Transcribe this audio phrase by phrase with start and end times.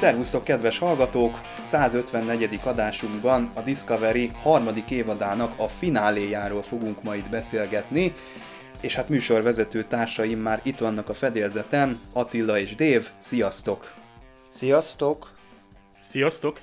[0.00, 1.40] Szervusztok, kedves hallgatók!
[1.62, 2.60] 154.
[2.64, 8.12] adásunkban a Discovery harmadik évadának a fináléjáról fogunk majd beszélgetni,
[8.80, 13.92] és hát műsorvezető társaim már itt vannak a fedélzeten, Attila és Dév, sziasztok!
[14.50, 15.30] Sziasztok!
[16.00, 16.60] Sziasztok!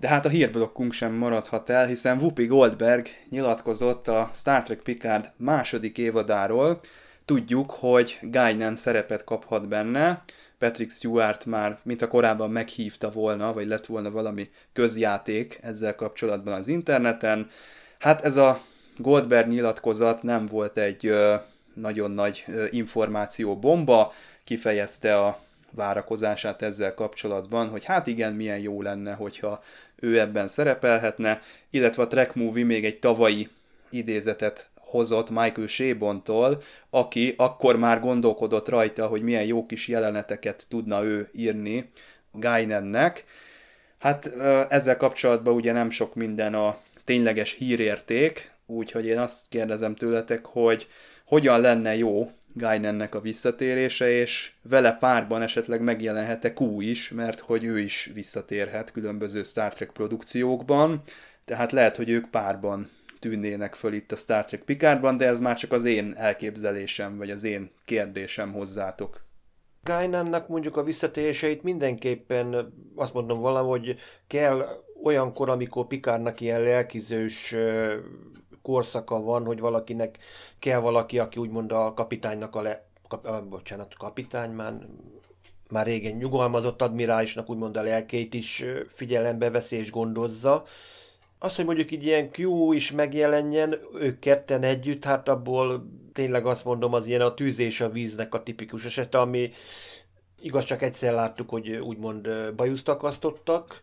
[0.00, 5.32] De hát a hírblokkunk sem maradhat el, hiszen Whoopi Goldberg nyilatkozott a Star Trek Picard
[5.36, 6.80] második évadáról.
[7.24, 10.22] Tudjuk, hogy Guinan szerepet kaphat benne,
[10.62, 16.54] Patrick Stewart már, mint a korábban meghívta volna, vagy lett volna valami közjáték ezzel kapcsolatban
[16.54, 17.50] az interneten.
[17.98, 18.60] Hát ez a
[18.96, 21.14] Goldberg nyilatkozat nem volt egy
[21.74, 24.12] nagyon nagy információ bomba,
[24.44, 29.62] kifejezte a várakozását ezzel kapcsolatban, hogy hát igen, milyen jó lenne, hogyha
[29.96, 33.48] ő ebben szerepelhetne, illetve a Track Movie még egy tavalyi
[33.90, 41.04] idézetet hozott Michael Shabontól, aki akkor már gondolkodott rajta, hogy milyen jó kis jeleneteket tudna
[41.04, 41.84] ő írni
[42.32, 43.24] Guinennek.
[43.98, 44.26] Hát
[44.68, 50.88] ezzel kapcsolatban ugye nem sok minden a tényleges hírérték, úgyhogy én azt kérdezem tőletek, hogy
[51.24, 57.64] hogyan lenne jó Guinennek a visszatérése, és vele párban esetleg megjelenhet-e Q is, mert hogy
[57.64, 61.02] ő is visszatérhet különböző Star Trek produkciókban,
[61.44, 62.90] tehát lehet, hogy ők párban
[63.22, 67.30] tűnnének föl itt a Star Trek Picardban, de ez már csak az én elképzelésem, vagy
[67.30, 69.24] az én kérdésem hozzátok.
[69.82, 73.94] Guinannak mondjuk a visszatéréseit mindenképpen azt mondom valahogy
[74.26, 74.66] kell
[75.02, 77.54] olyankor, amikor Pikárnak ilyen lelkizős
[78.62, 80.18] korszaka van, hogy valakinek
[80.58, 82.86] kell valaki, aki úgymond a kapitánynak a le...
[83.08, 84.74] Kap, bocsánat, kapitány már
[85.70, 90.64] már régen nyugalmazott admirálisnak úgymond a lelkét is figyelembe veszi és gondozza,
[91.42, 96.64] az, hogy mondjuk így ilyen Q is megjelenjen, ők ketten együtt, hát abból tényleg azt
[96.64, 99.50] mondom, az ilyen a tűz és a víznek a tipikus esete, ami
[100.40, 103.82] igaz csak egyszer láttuk, hogy úgymond bajuszt akasztottak,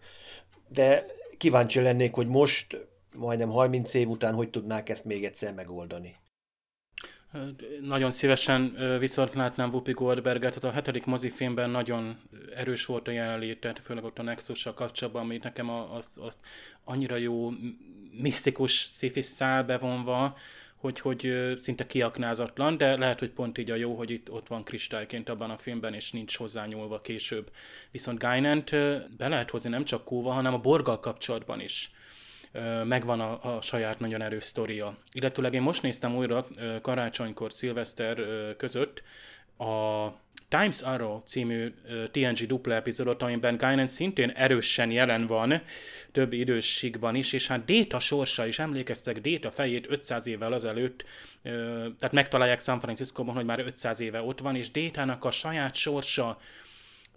[0.67, 1.05] de
[1.37, 6.15] kíváncsi lennék, hogy most, majdnem 30 év után, hogy tudnák ezt még egyszer megoldani.
[7.81, 12.17] Nagyon szívesen viszont látnám Whoopi Goldberget, tehát a hetedik mozifilmben nagyon
[12.55, 16.37] erős volt a jelenléte, főleg ott a nexus kapcsolatban, ami nekem az, az
[16.83, 17.51] annyira jó,
[18.11, 20.37] misztikus sci szál bevonva,
[20.75, 24.63] hogy, hogy szinte kiaknázatlan, de lehet, hogy pont így a jó, hogy itt ott van
[24.63, 27.51] kristályként abban a filmben, és nincs hozzányúlva később.
[27.91, 28.69] Viszont Guinant
[29.17, 31.91] be lehet hozni nem csak Kóva, hanem a Borgal kapcsolatban is
[32.83, 34.97] megvan a, a saját nagyon erős sztoria.
[35.11, 36.47] Illetőleg én most néztem újra
[36.81, 38.21] karácsonykor, szilveszter
[38.57, 39.03] között
[39.57, 40.07] a
[40.49, 41.73] Times Arrow című
[42.11, 45.61] TNG dupla epizódot, amiben Guinan szintén erősen jelen van,
[46.11, 51.05] több idősségben is, és hát Déta sorsa is, emlékeztek Déta fejét 500 évvel azelőtt,
[51.97, 56.37] tehát megtalálják San Francisco-ban, hogy már 500 éve ott van, és Détának a saját sorsa,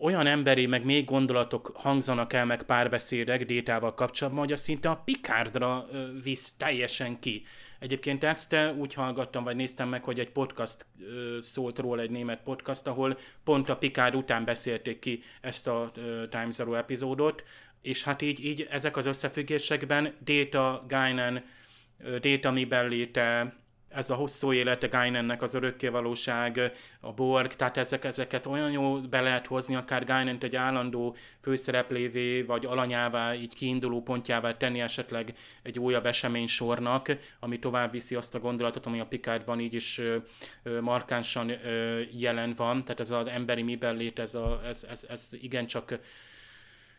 [0.02, 5.02] olyan emberi, meg még gondolatok hangzanak el, meg párbeszédek Détával kapcsolatban, hogy az szinte a
[5.04, 5.86] Picardra
[6.22, 7.42] visz teljesen ki.
[7.78, 10.86] Egyébként ezt úgy hallgattam, vagy néztem meg, hogy egy podcast
[11.40, 15.92] szólt róla, egy német podcast, ahol pont a Picard után beszélték ki ezt a
[16.30, 17.44] Time Zero epizódot,
[17.82, 21.44] és hát így, így ezek az összefüggésekben Data, Guinan,
[22.20, 23.56] Data mi belléte,
[23.94, 29.20] ez a hosszú élete Guinannek az örökkévalóság, a Borg, tehát ezek, ezeket olyan jó be
[29.20, 35.78] lehet hozni, akár Guinant egy állandó főszereplévé, vagy alanyává, így kiinduló pontjává tenni esetleg egy
[35.78, 40.00] újabb esemény sornak, ami tovább viszi azt a gondolatot, ami a Picardban így is
[40.80, 41.52] markánsan
[42.12, 45.98] jelen van, tehát ez az emberi mibellét, ez, a, ez, ez, ez igencsak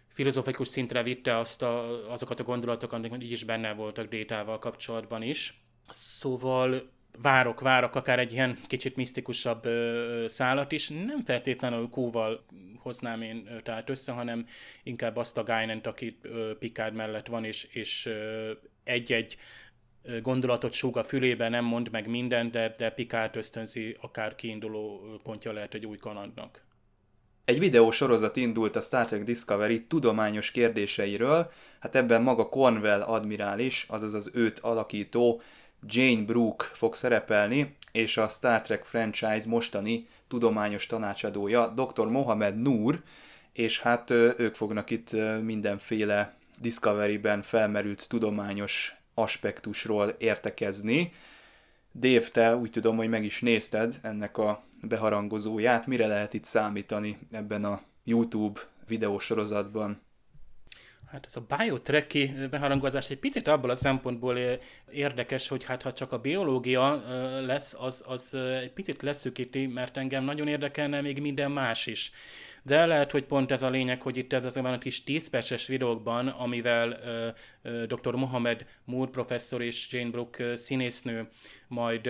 [0.07, 5.21] filozofikus szintre vitte azt a, azokat a gondolatokat, amik így is benne voltak détával kapcsolatban
[5.21, 10.89] is Szóval várok, várok akár egy ilyen kicsit misztikusabb ö, szálat is.
[10.89, 12.45] Nem feltétlenül Kóval
[12.77, 14.45] hoznám én ö, tehát össze, hanem
[14.83, 18.09] inkább azt a Guinant, aki ö, Picard mellett van, és, és
[18.83, 19.37] egy-egy
[20.21, 25.51] gondolatot súg a fülébe, nem mond meg mindent, de, de Picard ösztönzi, akár kiinduló pontja
[25.51, 26.65] lehet egy új kalandnak.
[27.45, 33.85] Egy videó sorozat indult a Star Trek Discovery tudományos kérdéseiről, hát ebben maga Cornwell admirális,
[33.89, 35.41] azaz az őt alakító
[35.87, 42.07] Jane Brooke fog szerepelni, és a Star Trek franchise mostani tudományos tanácsadója Dr.
[42.07, 43.01] Mohamed Noor,
[43.53, 51.11] és hát ők fognak itt mindenféle Discovery-ben felmerült tudományos aspektusról értekezni.
[51.95, 55.87] Dave, te úgy tudom, hogy meg is nézted ennek a beharangozóját.
[55.87, 60.01] Mire lehet itt számítani ebben a YouTube videósorozatban?
[61.13, 64.37] Hát ez a biotreki beharangozás egy picit abból a szempontból
[64.91, 67.03] érdekes, hogy hát ha csak a biológia
[67.45, 72.11] lesz, az, az egy picit leszűkíti, mert engem nagyon érdekelne még minden más is.
[72.63, 76.27] De lehet, hogy pont ez a lényeg, hogy itt ezekben a kis 10 perces videókban,
[76.27, 76.97] amivel
[77.87, 78.15] dr.
[78.15, 81.29] Mohamed Moore professzor és Jane Brook színésznő
[81.67, 82.09] majd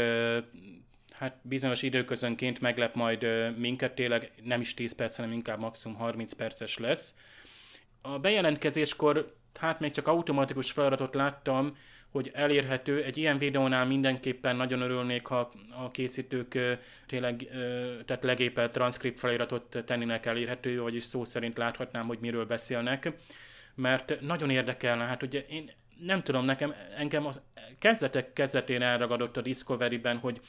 [1.12, 3.28] hát bizonyos időközönként meglep majd
[3.58, 7.16] minket, tényleg nem is 10 perc, hanem inkább maximum 30 perces lesz.
[8.06, 11.78] A bejelentkezéskor hát még csak automatikus feladatot láttam,
[12.10, 13.04] hogy elérhető.
[13.04, 15.52] Egy ilyen videónál mindenképpen nagyon örülnék, ha
[15.84, 17.48] a készítők tényleg
[18.06, 23.12] tehát legépelt transzkript feliratot tennének elérhető, vagyis szó szerint láthatnám, hogy miről beszélnek,
[23.76, 27.42] mert nagyon érdekelne, hát ugye én nem tudom, nekem, engem az
[27.80, 30.40] kezdetek kezdetén elragadott a Discovery-ben, hogy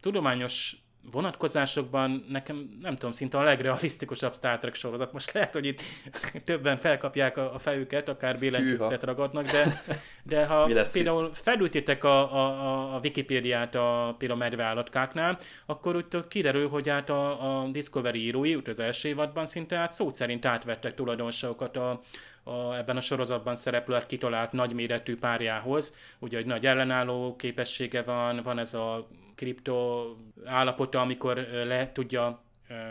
[0.00, 0.76] tudományos
[1.12, 5.12] vonatkozásokban nekem, nem tudom, szinte a legrealisztikusabb Star Trek sorozat.
[5.12, 5.82] Most lehet, hogy itt
[6.44, 9.82] többen felkapják a, a fejüket, akár billentyűzetet ragadnak, de,
[10.22, 11.36] de ha például itt?
[11.36, 17.68] felültétek a, a, a Wikipédiát a például medveállatkáknál, akkor úgy kiderül, hogy hát a, a
[17.68, 22.00] Discovery írói, az első évadban szinte hát szó szerint átvettek tulajdonságokat a,
[22.42, 25.94] a, ebben a sorozatban szereplő kitalált nagyméretű párjához.
[26.18, 30.06] Ugye egy nagy ellenálló képessége van, van ez a kripto
[30.44, 32.42] állapota, amikor le tudja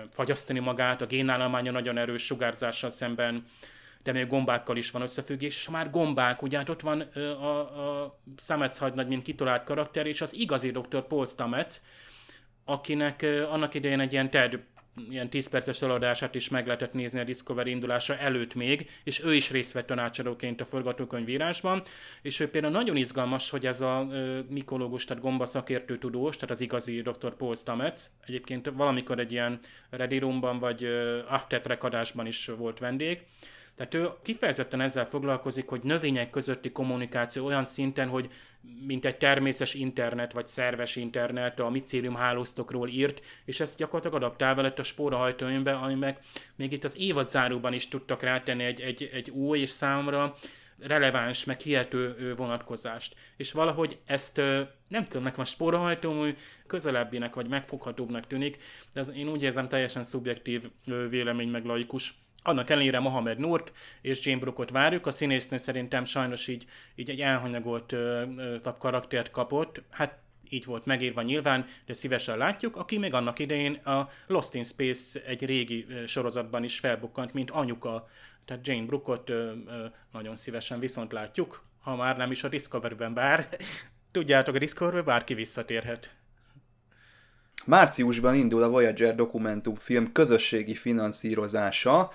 [0.10, 3.46] fagyasztani magát, a génállománya nagyon erős sugárzással szemben,
[4.04, 7.60] de még gombákkal is van összefüggés, és már gombák, ugye hát ott van a,
[8.04, 11.08] a Stamets hagynagy, mint kitalált karakter, és az igazi dr.
[11.08, 11.76] Paul Stamets,
[12.66, 14.60] akinek annak idején egy ilyen TED
[15.10, 19.34] ilyen 10 perces eladását is meg lehetett nézni a Discovery indulása előtt még, és ő
[19.34, 21.84] is részt vett tanácsadóként a forgatókönyvírásban,
[22.22, 26.62] és ő például nagyon izgalmas, hogy ez a ö, mikológus, tehát gombaszakértő tudós, tehát az
[26.62, 27.36] igazi dr.
[27.36, 29.60] Paul Stamets, egyébként valamikor egy ilyen
[29.90, 30.84] Ready Roomban vagy
[31.28, 33.20] After Track adásban is volt vendég,
[33.76, 38.30] tehát ő kifejezetten ezzel foglalkozik, hogy növények közötti kommunikáció olyan szinten, hogy
[38.86, 44.62] mint egy természetes internet, vagy szerves internet a micélium hálóztokról írt, és ezt gyakorlatilag adaptálva
[44.62, 46.16] lett a spórahajtóimbe, ami
[46.56, 50.36] még itt az évadzáróban is tudtak rátenni egy, egy, egy új és számra
[50.80, 53.16] releváns, meg hihető vonatkozást.
[53.38, 54.38] És valahogy ezt
[54.88, 56.26] nem tudom, nekem a spórahajtó
[56.68, 58.58] közelebbinek vagy megfoghatóbbnak tűnik,
[58.94, 60.70] de ez én úgy érzem teljesen szubjektív
[61.10, 62.14] vélemény, meg laikus
[62.50, 66.66] annak ellenére Mohamed Nurt és Jane Brookot várjuk, a színésznő szerintem sajnos így,
[66.96, 70.18] így egy elhanyagolt ö, ö, karaktert kapott, hát
[70.50, 75.20] így volt megírva nyilván, de szívesen látjuk, aki még annak idején a Lost in Space
[75.26, 78.08] egy régi sorozatban is felbukkant, mint anyuka,
[78.46, 83.14] tehát Jane Brookot ö, ö, nagyon szívesen viszont látjuk, ha már nem is a Discovery-ben,
[83.14, 83.48] bár
[84.12, 86.14] tudjátok, a Discovery bárki visszatérhet.
[87.66, 92.12] Márciusban indul a Voyager dokumentumfilm közösségi finanszírozása,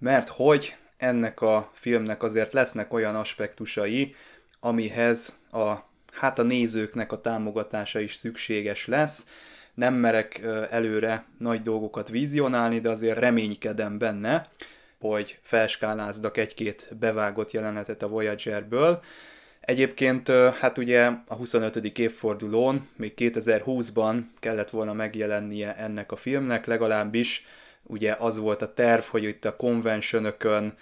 [0.00, 4.14] mert hogy ennek a filmnek azért lesznek olyan aspektusai,
[4.60, 5.74] amihez a,
[6.12, 9.26] hát a nézőknek a támogatása is szükséges lesz.
[9.74, 14.48] Nem merek előre nagy dolgokat vizionálni, de azért reménykedem benne,
[15.00, 19.02] hogy felskálázdak egy-két bevágott jelenetet a Voyagerből,
[19.60, 20.28] Egyébként
[20.60, 21.76] hát ugye a 25.
[21.98, 27.46] évfordulón, még 2020-ban kellett volna megjelennie ennek a filmnek, legalábbis
[27.82, 30.74] ugye az volt a terv, hogy itt a konvencionökön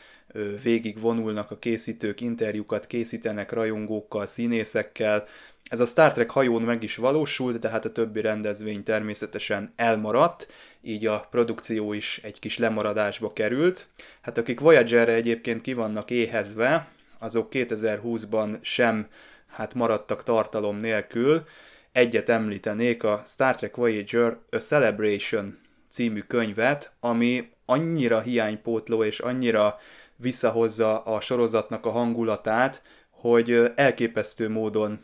[0.63, 5.27] végig vonulnak a készítők, interjúkat készítenek rajongókkal, színészekkel.
[5.71, 10.49] Ez a Star Trek hajón meg is valósult, de hát a többi rendezvény természetesen elmaradt,
[10.83, 13.87] így a produkció is egy kis lemaradásba került.
[14.21, 16.89] Hát akik Voyager-re egyébként ki vannak éhezve,
[17.19, 19.07] azok 2020-ban sem
[19.47, 21.45] hát maradtak tartalom nélkül.
[21.93, 29.77] Egyet említenék a Star Trek Voyager A Celebration című könyvet, ami annyira hiánypótló és annyira
[30.17, 35.01] visszahozza a sorozatnak a hangulatát, hogy elképesztő módon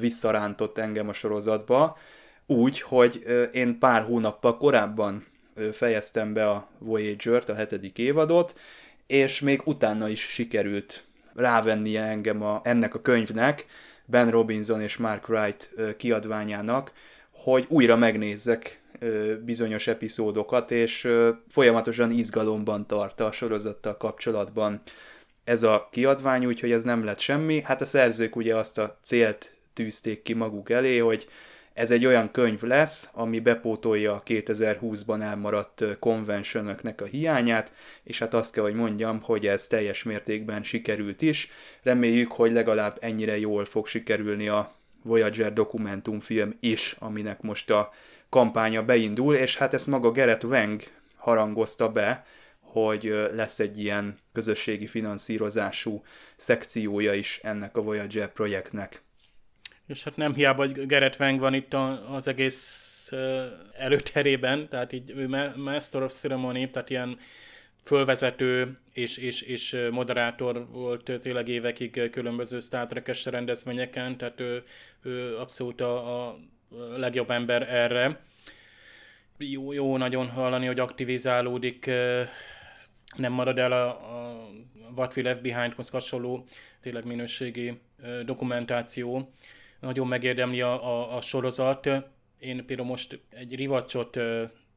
[0.00, 1.96] visszarántott engem a sorozatba,
[2.46, 5.26] úgy, hogy én pár hónappal korábban
[5.72, 8.58] fejeztem be a Voyager-t, a hetedik évadot,
[9.06, 13.66] és még utána is sikerült rávennie engem a, ennek a könyvnek,
[14.04, 16.92] Ben Robinson és Mark Wright kiadványának,
[17.30, 18.80] hogy újra megnézzek
[19.44, 21.08] bizonyos epizódokat, és
[21.48, 24.80] folyamatosan izgalomban tart a sorozattal kapcsolatban
[25.44, 27.60] ez a kiadvány, úgyhogy ez nem lett semmi.
[27.64, 31.28] Hát a szerzők ugye azt a célt tűzték ki maguk elé, hogy
[31.74, 37.72] ez egy olyan könyv lesz, ami bepótolja a 2020-ban elmaradt konvencionöknek a hiányát,
[38.02, 41.50] és hát azt kell, hogy mondjam, hogy ez teljes mértékben sikerült is.
[41.82, 44.72] Reméljük, hogy legalább ennyire jól fog sikerülni a
[45.02, 47.90] Voyager dokumentumfilm is, aminek most a
[48.28, 50.82] kampánya beindul, és hát ezt maga Gerett Wang
[51.16, 52.24] harangozta be,
[52.60, 53.02] hogy
[53.34, 56.02] lesz egy ilyen közösségi finanszírozású
[56.36, 59.02] szekciója is ennek a Voyager projektnek.
[59.86, 61.74] És hát nem hiába, hogy Gerett Wang van itt
[62.08, 63.10] az egész
[63.72, 67.18] előterében, tehát így ő Master of Ceremony, tehát ilyen
[67.84, 74.62] fölvezető és, és, és moderátor volt tényleg évekig különböző Star Trek-es rendezvényeken, tehát ő,
[75.02, 76.38] ő abszolút a, a
[76.96, 78.20] legjobb ember erre.
[79.38, 81.90] Jó, jó nagyon hallani, hogy aktivizálódik,
[83.16, 84.38] nem marad el a, a
[84.94, 86.44] What We Left Behind-hoz hasonló
[86.80, 87.80] tényleg minőségi
[88.24, 89.32] dokumentáció.
[89.80, 91.88] Nagyon megérdemli a, a, a sorozat.
[92.38, 94.18] Én például most egy rivacsot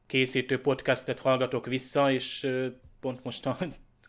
[0.06, 2.50] készítő podcastet hallgatok vissza, és
[3.00, 3.58] pont most a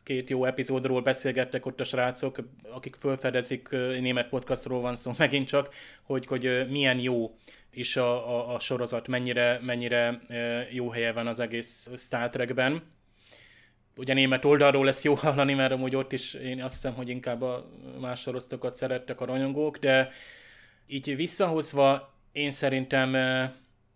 [0.04, 2.38] két jó epizódról beszélgettek ott a srácok,
[2.72, 3.70] akik felfedezik,
[4.00, 5.74] német podcastról van szó megint csak,
[6.04, 7.36] hogy, hogy milyen jó
[7.74, 10.22] is a, a, a sorozat, mennyire, mennyire
[10.72, 12.84] jó helye van az egész Star Trekben.
[13.96, 17.42] Ugye német oldalról lesz jó hallani, mert amúgy ott is én azt hiszem, hogy inkább
[17.42, 20.10] a más sorozatokat szerettek a rajongók, de
[20.88, 23.16] így visszahozva én szerintem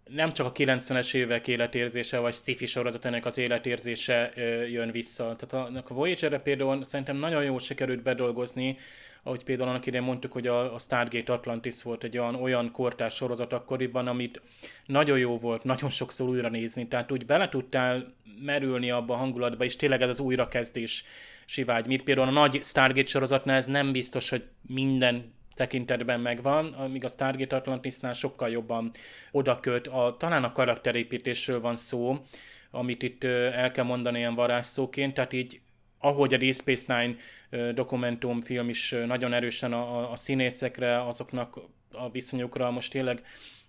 [0.09, 4.31] nem csak a 90-es évek életérzése, vagy sci-fi sorozatának az életérzése
[4.69, 5.35] jön vissza.
[5.37, 8.77] Tehát a, a Voyager-re például szerintem nagyon jól sikerült bedolgozni,
[9.23, 13.15] ahogy például annak idején mondtuk, hogy a, a Stargate Atlantis volt egy olyan, olyan kortárs
[13.15, 14.41] sorozat akkoriban, amit
[14.85, 19.63] nagyon jó volt nagyon sokszor újra nézni, tehát úgy bele tudtál merülni abba a hangulatba,
[19.63, 21.03] és tényleg ez az újrakezdés
[21.45, 21.87] sivágy.
[21.87, 27.09] Mit például a nagy Stargate sorozatnál ez nem biztos, hogy minden tekintetben megvan, amíg a
[27.09, 28.91] Stargate Atlantisnál sokkal jobban
[29.31, 29.87] odaköt.
[29.87, 32.25] A, talán a karakterépítésről van szó,
[32.71, 35.61] amit itt el kell mondani ilyen varázsszóként, tehát így
[35.99, 37.15] ahogy a Deep Space Nine
[37.71, 41.59] dokumentumfilm is nagyon erősen a, a színészekre, azoknak
[41.91, 43.21] a viszonyukra, most tényleg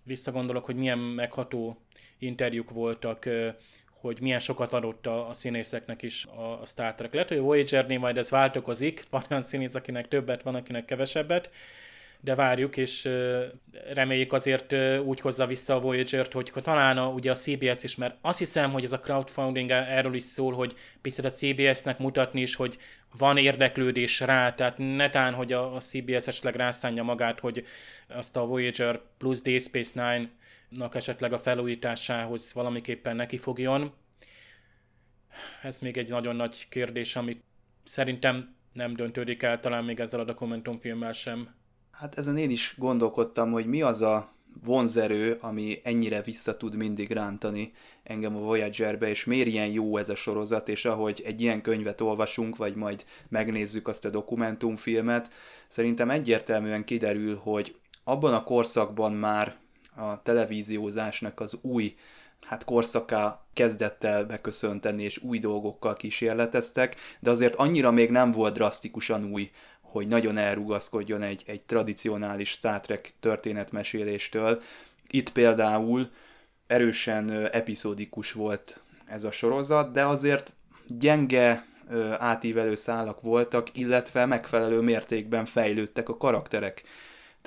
[0.02, 1.80] visszagondolok, hogy milyen megható
[2.18, 3.28] interjúk voltak,
[4.06, 7.12] hogy milyen sokat adott a, a színészeknek is a, a Star Trek.
[7.12, 11.50] Lehet, hogy a Voyager-nél majd ez változik, van olyan színész, akinek többet, van, akinek kevesebbet,
[12.20, 13.08] de várjuk, és
[13.92, 18.16] reméljük azért úgy hozza vissza a Voyager-t, hogy talán a, ugye a CBS is, mert
[18.20, 22.54] azt hiszem, hogy ez a crowdfunding erről is szól, hogy picit a CBS-nek mutatni is,
[22.54, 22.76] hogy
[23.18, 27.64] van érdeklődés rá, tehát netán, hogy a, a CBS esetleg rászánja magát, hogy
[28.08, 30.30] azt a Voyager plus Deep Space Nine
[30.92, 33.92] esetleg a felújításához valamiképpen neki fogjon.
[35.62, 37.44] Ez még egy nagyon nagy kérdés, amit
[37.82, 41.54] szerintem nem döntődik el talán még ezzel a dokumentumfilmmel sem.
[41.90, 47.10] Hát ezen én is gondolkodtam, hogy mi az a vonzerő, ami ennyire vissza tud mindig
[47.10, 51.62] rántani engem a Voyagerbe, és miért ilyen jó ez a sorozat, és ahogy egy ilyen
[51.62, 55.32] könyvet olvasunk, vagy majd megnézzük azt a dokumentumfilmet,
[55.68, 59.56] szerintem egyértelműen kiderül, hogy abban a korszakban már
[59.96, 61.96] a televíziózásnak az új
[62.46, 68.54] hát korszaká kezdett el beköszönteni, és új dolgokkal kísérleteztek, de azért annyira még nem volt
[68.54, 69.50] drasztikusan új,
[69.80, 74.62] hogy nagyon elrugaszkodjon egy, egy tradicionális Star Trek történetmeséléstől.
[75.08, 76.10] Itt például
[76.66, 80.54] erősen epizódikus volt ez a sorozat, de azért
[80.86, 81.66] gyenge
[82.18, 86.82] átívelő szálak voltak, illetve megfelelő mértékben fejlődtek a karakterek.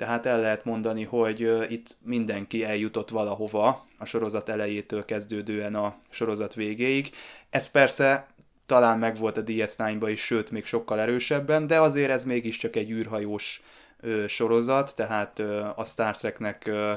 [0.00, 6.54] Tehát el lehet mondani, hogy itt mindenki eljutott valahova a sorozat elejétől kezdődően a sorozat
[6.54, 7.10] végéig.
[7.50, 8.26] Ez persze
[8.66, 13.62] talán megvolt a DS9-ba is, sőt, még sokkal erősebben, de azért ez mégiscsak egy űrhajós
[14.00, 16.92] ö, sorozat, tehát ö, a Star Treknek ö,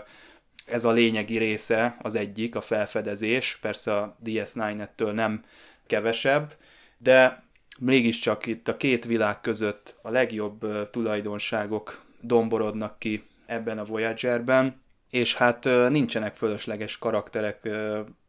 [0.66, 5.44] ez a lényegi része az egyik, a felfedezés, persze a DS9 ettől nem
[5.88, 6.56] kevesebb,
[6.98, 7.44] de
[7.80, 15.36] mégiscsak itt a két világ között a legjobb tulajdonságok domborodnak ki ebben a Voyagerben, és
[15.36, 17.70] hát nincsenek fölösleges karakterek,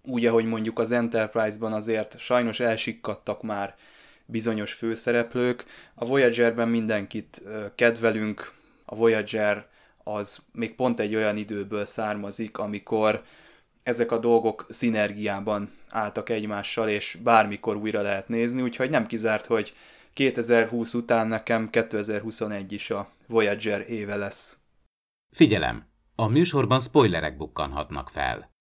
[0.07, 3.75] úgy, ahogy mondjuk az Enterprise-ban azért sajnos elsikkadtak már
[4.27, 5.65] bizonyos főszereplők.
[5.95, 7.43] A Voyagerben mindenkit
[7.75, 8.53] kedvelünk,
[8.85, 9.67] a Voyager
[10.05, 13.23] az még pont egy olyan időből származik, amikor
[13.83, 19.75] ezek a dolgok szinergiában álltak egymással, és bármikor újra lehet nézni, úgyhogy nem kizárt, hogy
[20.13, 24.59] 2020 után nekem 2021 is a Voyager éve lesz.
[25.31, 25.87] Figyelem!
[26.15, 28.54] A műsorban spoilerek bukkanhatnak fel.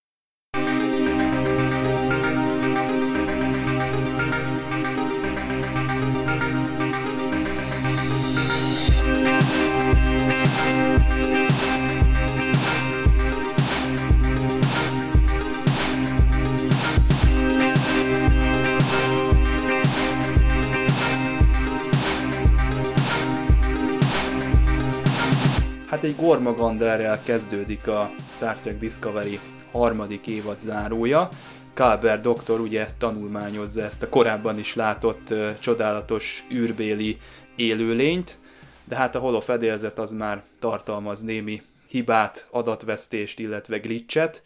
[26.03, 29.39] Hát egy gormaganderrel kezdődik a Star Trek Discovery
[29.71, 31.29] harmadik évad zárója.
[31.73, 37.17] Kalber doktor ugye tanulmányozza ezt a korábban is látott uh, csodálatos űrbéli
[37.55, 38.37] élőlényt,
[38.85, 44.41] de hát a holofedélzet az már tartalmaz némi hibát, adatvesztést, illetve glitchet,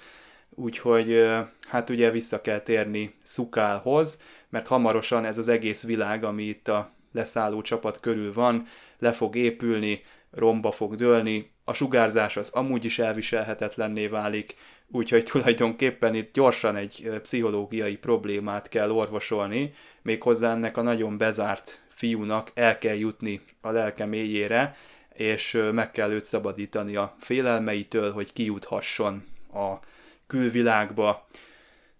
[0.55, 1.27] úgyhogy
[1.67, 6.91] hát ugye vissza kell térni Szukálhoz, mert hamarosan ez az egész világ, ami itt a
[7.11, 8.65] leszálló csapat körül van,
[8.99, 14.55] le fog épülni, romba fog dőlni, a sugárzás az amúgy is elviselhetetlenné válik,
[14.91, 22.51] úgyhogy tulajdonképpen itt gyorsan egy pszichológiai problémát kell orvosolni, méghozzá ennek a nagyon bezárt fiúnak
[22.53, 24.75] el kell jutni a lelke mélyére,
[25.13, 29.73] és meg kell őt szabadítani a félelmeitől, hogy kijuthasson a
[30.27, 31.25] külvilágba.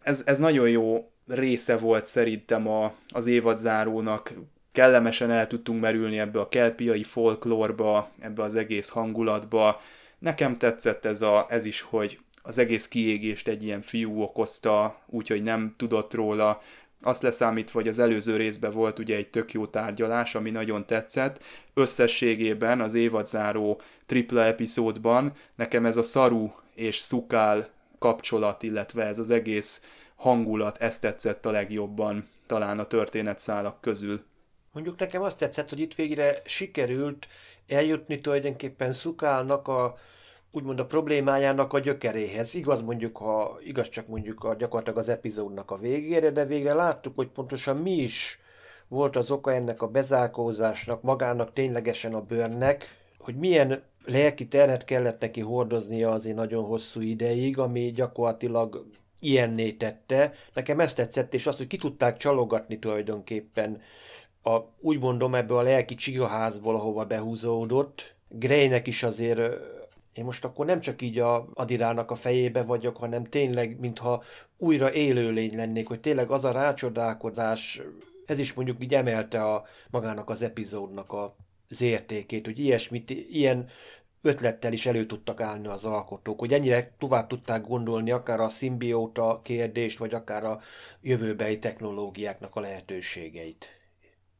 [0.02, 4.34] Ez, ez nagyon jó része volt szerintem a, az évadzárónak,
[4.78, 9.82] kellemesen el tudtunk merülni ebbe a kelpiai folklórba, ebbe az egész hangulatba.
[10.20, 15.44] Nekem tetszett ez, a, ez is, hogy az egész kiégést egy ilyen fiú okozta, úgyhogy
[15.44, 16.62] nem tudott róla,
[17.02, 21.44] azt leszámítva, hogy az előző részben volt ugye egy tök jó tárgyalás, ami nagyon tetszett.
[21.74, 27.70] Összességében az évadzáró tripla epizódban nekem ez a Saru és Szukál
[28.00, 34.22] kapcsolat, illetve ez az egész hangulat, ezt tetszett a legjobban talán a történetszálak közül.
[34.78, 37.28] Mondjuk nekem azt tetszett, hogy itt végre sikerült
[37.68, 39.98] eljutni tulajdonképpen Szukálnak a,
[40.52, 42.56] úgymond a problémájának a gyökeréhez.
[42.56, 47.16] Igaz mondjuk, ha igaz csak mondjuk a, gyakorlatilag az epizódnak a végére, de végre láttuk,
[47.16, 48.40] hogy pontosan mi is
[48.88, 55.22] volt az oka ennek a bezárkózásnak, magának ténylegesen a bőrnek, hogy milyen lelki terhet kellett
[55.22, 58.86] neki hordoznia azért nagyon hosszú ideig, ami gyakorlatilag
[59.20, 60.32] ilyenné tette.
[60.54, 63.82] Nekem ezt tetszett, és azt, hogy ki tudták csalogatni tulajdonképpen
[64.44, 68.16] a, úgy mondom, ebből a lelki csigaházból, ahova behúzódott.
[68.30, 69.40] Greynek is azért
[70.18, 74.24] én most akkor nem csak így a Adirának a fejébe vagyok, hanem tényleg, mintha
[74.58, 77.82] újra élőlény lennék, hogy tényleg az a rácsodálkozás,
[78.26, 81.36] ez is mondjuk így emelte a magának az epizódnak a,
[81.70, 83.68] az értékét, hogy ilyesmit, ilyen
[84.22, 89.42] ötlettel is elő tudtak állni az alkotók, hogy ennyire tovább tudták gondolni akár a szimbióta
[89.44, 90.60] kérdést, vagy akár a
[91.02, 93.77] jövőbeli technológiáknak a lehetőségeit.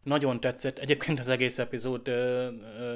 [0.08, 2.02] Nagyon tetszett, egyébként az egész epizód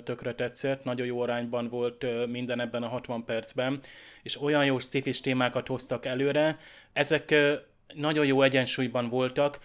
[0.04, 3.80] tökre tetszett, nagyon jó arányban volt minden ebben a 60 percben,
[4.24, 6.58] és olyan jó szifis témákat hoztak előre,
[6.93, 7.36] ezek
[7.93, 9.60] nagyon jó egyensúlyban voltak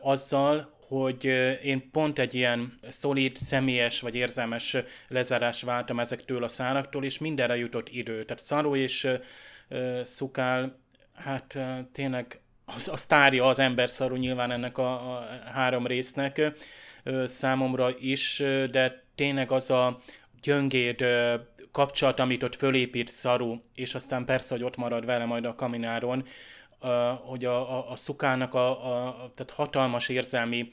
[0.00, 1.24] azzal, hogy
[1.62, 4.76] én pont egy ilyen szolid, személyes vagy érzelmes
[5.08, 8.24] lezárás váltam ezektől a száraktól, és mindenre jutott idő.
[8.24, 9.08] Tehát Szaró és
[10.02, 10.78] Szukál,
[11.14, 11.58] hát
[11.92, 16.52] tényleg az, a sztárja az ember szarú nyilván ennek a, a három résznek
[17.24, 20.00] számomra is, de tényleg az a
[20.42, 21.04] gyöngéd
[21.72, 26.24] kapcsolat, amit ott fölépít Szaru, és aztán persze, hogy ott marad vele majd a kamináron,
[27.24, 30.72] hogy a, a, a szukának a, a, tehát hatalmas érzelmi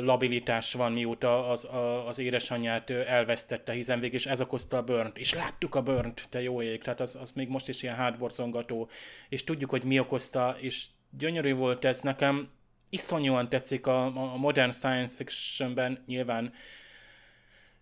[0.00, 5.18] labilitás van, mióta az, a, az édesanyját elvesztette, hiszen végig is ez okozta a burnt.
[5.18, 8.88] És láttuk a burnt, te jó ég, tehát az, az még most is ilyen hátborzongató,
[9.28, 10.86] és tudjuk, hogy mi okozta, és
[11.18, 12.48] gyönyörű volt ez nekem,
[12.90, 16.52] iszonyúan tetszik a, a modern science fictionben, nyilván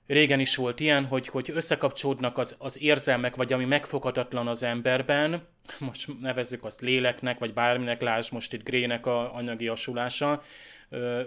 [0.07, 5.49] régen is volt ilyen, hogy, hogy összekapcsolódnak az, az érzelmek, vagy ami megfoghatatlan az emberben,
[5.79, 10.43] most nevezzük azt léleknek, vagy bárminek, lásd most itt Grének a anyagi asulása,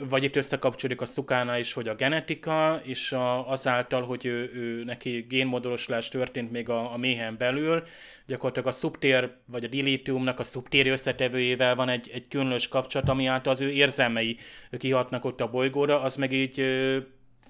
[0.10, 5.26] vagy itt összekapcsolódik a szukána is, hogy a genetika, és azáltal, hogy ő, ő, neki
[5.30, 7.84] génmodoloslás történt még a, a méhen belül,
[8.26, 13.26] gyakorlatilag a szubtér, vagy a dilítiumnak a szubtéri összetevőjével van egy, egy különös kapcsolat, ami
[13.26, 14.38] által az ő érzelmei
[14.78, 16.60] kihatnak ott a bolygóra, az meg így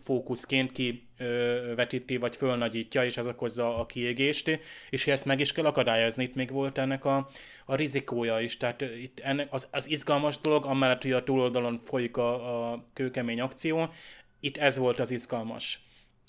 [0.05, 6.23] fókuszként kivetíti, vagy fölnagyítja, és az okozza a kiégést, és ezt meg is kell akadályozni.
[6.23, 7.29] Itt még volt ennek a,
[7.65, 12.17] a rizikója is, tehát itt ennek az, az izgalmas dolog, amellett, hogy a túloldalon folyik
[12.17, 13.89] a, a kőkemény akció,
[14.39, 15.79] itt ez volt az izgalmas.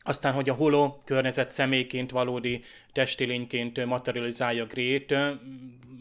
[0.02, 2.62] Aztán, hogy a holo környezet személyként, valódi
[2.92, 5.14] testilényként materializálja Grét,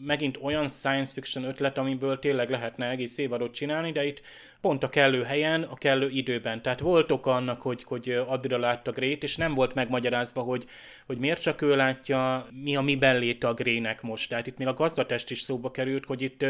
[0.00, 4.22] megint olyan science fiction ötlet, amiből tényleg lehetne egész évadot csinálni, de itt
[4.60, 6.62] pont a kellő helyen, a kellő időben.
[6.62, 10.66] Tehát volt oka annak, hogy, hogy addigra látta Grét, és nem volt megmagyarázva, hogy,
[11.06, 14.28] hogy miért csak ő látja, mi a miben léte a Grének most.
[14.28, 16.44] Tehát itt még a gazdatest is szóba került, hogy itt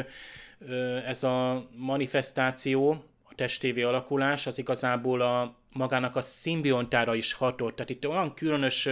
[1.06, 7.74] ez a manifestáció, a testévé alakulás, az igazából a magának a szimbiontára is hatott.
[7.74, 8.88] Tehát itt olyan különös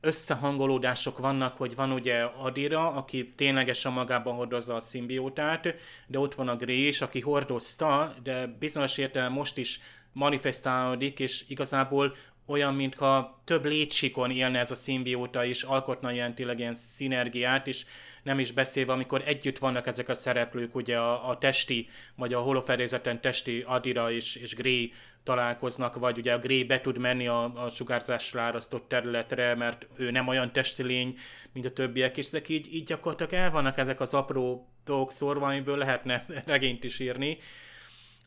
[0.00, 5.74] összehangolódások vannak, hogy van ugye Adira, aki ténylegesen magában hordozza a szimbiótát,
[6.06, 9.80] de ott van a Grey is, aki hordozta, de bizonyos értelemben most is
[10.12, 12.14] manifestálódik, és igazából
[12.50, 17.84] olyan, mintha több létsikon élne ez a szimbióta is, alkotna ilyen tényleg ilyen szinergiát, és
[18.22, 22.40] nem is beszélve, amikor együtt vannak ezek a szereplők, ugye a, a testi, vagy a
[22.40, 27.64] holofedélzeten testi Adira és, és Gray találkoznak, vagy ugye a Gray be tud menni a,
[27.64, 31.18] a sugárzásra árasztott területre, mert ő nem olyan testi lény,
[31.52, 35.46] mint a többiek, és ezek így, így gyakorlatilag el vannak ezek az apró dolgok szorva,
[35.46, 37.38] amiből lehetne regényt is írni.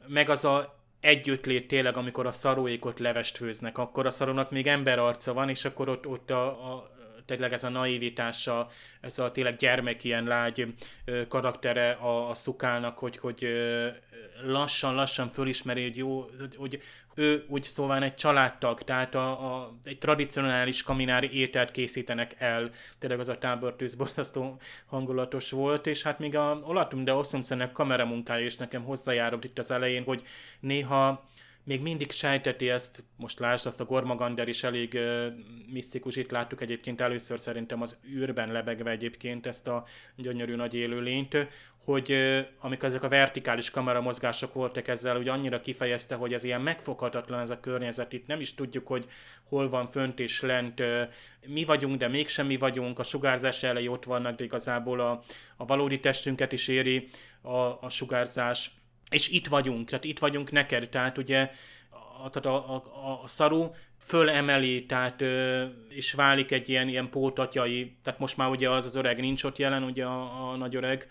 [0.08, 5.34] Meg az a együttlét tényleg, amikor a szaróékot levest főznek, akkor a szarónak még emberarca
[5.34, 6.92] van, és akkor ott, ott a, a
[7.26, 8.68] tényleg ez a naivitása,
[9.02, 10.74] ez a tényleg gyermek ilyen lágy
[11.28, 13.48] karaktere a, a szukának, hogy, hogy
[14.46, 16.82] lassan-lassan fölismeri, hogy jó, hogy
[17.16, 22.70] ő úgy szóval egy családtag, tehát a, a, egy tradicionális kaminári ételt készítenek el.
[23.00, 28.46] Tényleg az a tábortűz borzasztó hangulatos volt, és hát még a Olatum de Oszumszenek kameramunkája
[28.46, 30.24] is nekem hozzájárult itt az elején, hogy
[30.60, 31.32] néha
[31.64, 35.26] még mindig sejteti ezt, most lásd, azt a Gormagander is elég uh,
[35.72, 41.38] misztikus, itt láttuk egyébként először szerintem az űrben lebegve egyébként ezt a gyönyörű nagy élőlényt,
[41.84, 46.62] hogy uh, amikor ezek a vertikális kameramozgások voltak ezzel, hogy annyira kifejezte, hogy ez ilyen
[46.62, 49.08] megfoghatatlan ez a környezet, itt nem is tudjuk, hogy
[49.44, 51.02] hol van fönt és lent, uh,
[51.48, 55.24] mi vagyunk, de mégsem mi vagyunk, a sugárzás elejé ott vannak, de igazából a,
[55.58, 57.10] a valódi testünket is éri
[57.42, 58.72] a, a sugárzás,
[59.14, 61.50] és itt vagyunk, tehát itt vagyunk neked, tehát ugye
[62.24, 68.20] a, a, a, a szaru fölemeli, tehát ö, és válik egy ilyen, ilyen pótatjai, tehát
[68.20, 71.08] most már ugye az az öreg nincs ott jelen, ugye a, a nagy öreg,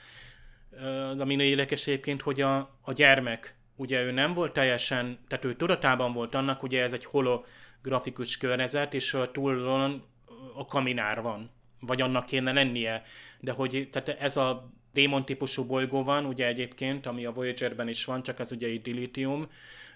[1.17, 5.53] de ami érdekes egyébként, hogy a, a gyermek, ugye ő nem volt teljesen, tehát ő
[5.53, 10.05] tudatában volt annak, ugye ez egy holografikus környezet, és a túlon
[10.55, 13.03] a kaminár van, vagy annak kéne lennie,
[13.41, 18.05] de hogy tehát ez a démon típusú bolygó van, ugye egyébként, ami a Voyager-ben is
[18.05, 19.49] van, csak ez ugye egy dilithium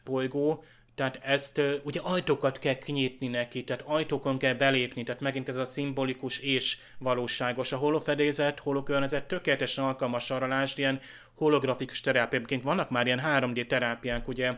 [0.04, 0.64] bolygó,
[0.96, 5.64] tehát ezt ugye ajtókat kell kinyitni neki, tehát ajtókon kell belépni, tehát megint ez a
[5.64, 7.72] szimbolikus és valóságos.
[7.72, 11.00] A holofedézet, holokörnyezet tökéletesen alkalmas arra lásd, ilyen
[11.35, 14.56] holografikus terápiáként vannak már ilyen 3D terápiák, ugye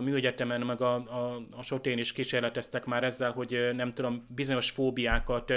[0.00, 5.52] műegyetemen meg a, a, a sotén is kísérleteztek már ezzel, hogy nem tudom, bizonyos fóbiákat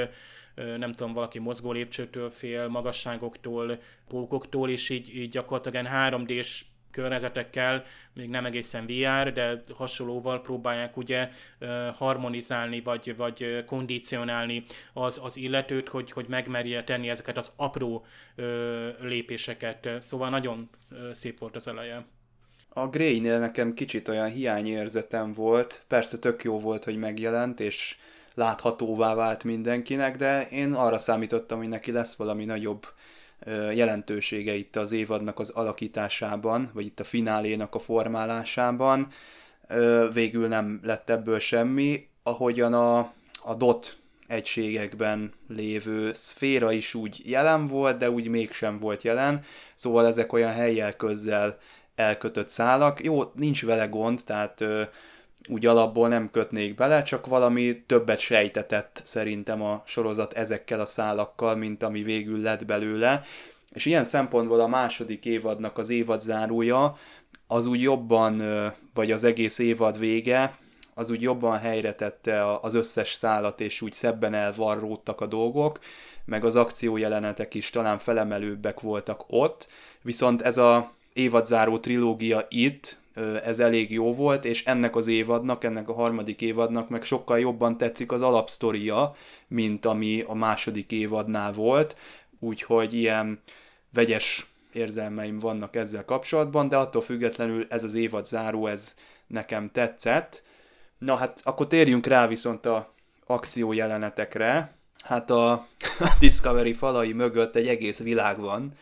[0.78, 8.30] nem tudom, valaki mozgó lépcsőtől fél, magasságoktól, pókoktól, és így, így gyakorlatilag 3D-s környezetekkel, még
[8.30, 11.30] nem egészen VR, de hasonlóval próbálják ugye
[11.96, 18.06] harmonizálni, vagy, vagy kondicionálni az, az illetőt, hogy, hogy megmerje tenni ezeket az apró
[19.02, 19.90] lépéseket.
[20.00, 20.70] Szóval nagyon
[21.12, 22.06] szép volt az eleje.
[22.70, 27.98] A Grey-nél nekem kicsit olyan hiányérzetem volt, persze tök jó volt, hogy megjelent, és
[28.34, 32.86] láthatóvá vált mindenkinek, de én arra számítottam, hogy neki lesz valami nagyobb
[33.74, 39.08] jelentősége itt az évadnak az alakításában, vagy itt a finálénak a formálásában.
[40.14, 42.98] Végül nem lett ebből semmi, ahogyan a,
[43.44, 49.44] a DOT egységekben lévő szféra is úgy jelen volt, de úgy mégsem volt jelen,
[49.76, 51.58] szóval ezek olyan helyjel közzel
[51.96, 53.04] elkötött szálak.
[53.04, 54.64] Jó, nincs vele gond, tehát
[55.50, 61.56] úgy alapból nem kötnék bele, csak valami többet sejtetett szerintem a sorozat ezekkel a szálakkal,
[61.56, 63.24] mint ami végül lett belőle.
[63.74, 66.98] És ilyen szempontból a második évadnak az évadzárója
[67.48, 68.44] az úgy jobban,
[68.94, 70.58] vagy az egész évad vége,
[70.94, 75.80] az úgy jobban helyre tette az összes szálat, és úgy szebben elvarródtak a dolgok,
[76.26, 79.68] meg az akciójelenetek is talán felemelőbbek voltak ott,
[80.02, 82.98] viszont ez a évadzáró trilógia itt,
[83.44, 87.78] ez elég jó volt, és ennek az évadnak, ennek a harmadik évadnak meg sokkal jobban
[87.78, 89.16] tetszik az alapsztoria,
[89.48, 91.96] mint ami a második évadnál volt,
[92.40, 93.42] úgyhogy ilyen
[93.94, 98.94] vegyes érzelmeim vannak ezzel kapcsolatban, de attól függetlenül ez az évad záró, ez
[99.28, 100.44] nekem tetszett.
[100.98, 102.94] Na hát akkor térjünk rá viszont a
[103.26, 104.76] akció jelenetekre.
[105.04, 105.68] Hát a
[106.20, 108.74] Discovery falai mögött egy egész világ van,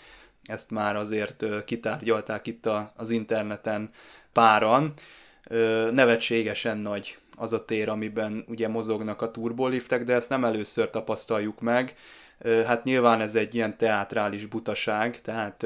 [0.44, 3.90] ezt már azért kitárgyalták itt az interneten
[4.34, 4.94] páran.
[5.92, 11.60] Nevetségesen nagy az a tér, amiben ugye mozognak a turboliftek, de ezt nem először tapasztaljuk
[11.60, 11.96] meg.
[12.66, 15.66] Hát nyilván ez egy ilyen teátrális butaság, tehát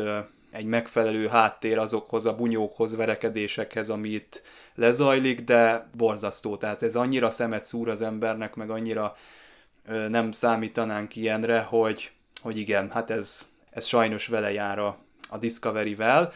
[0.51, 4.41] egy megfelelő háttér azokhoz a bunyókhoz, verekedésekhez, ami itt
[4.75, 6.57] lezajlik, de borzasztó.
[6.57, 9.15] Tehát ez annyira szemet szúr az embernek, meg annyira
[10.09, 14.97] nem számítanánk ilyenre, hogy, hogy igen, hát ez, ez sajnos vele jár a,
[15.29, 16.33] a Discovery-vel.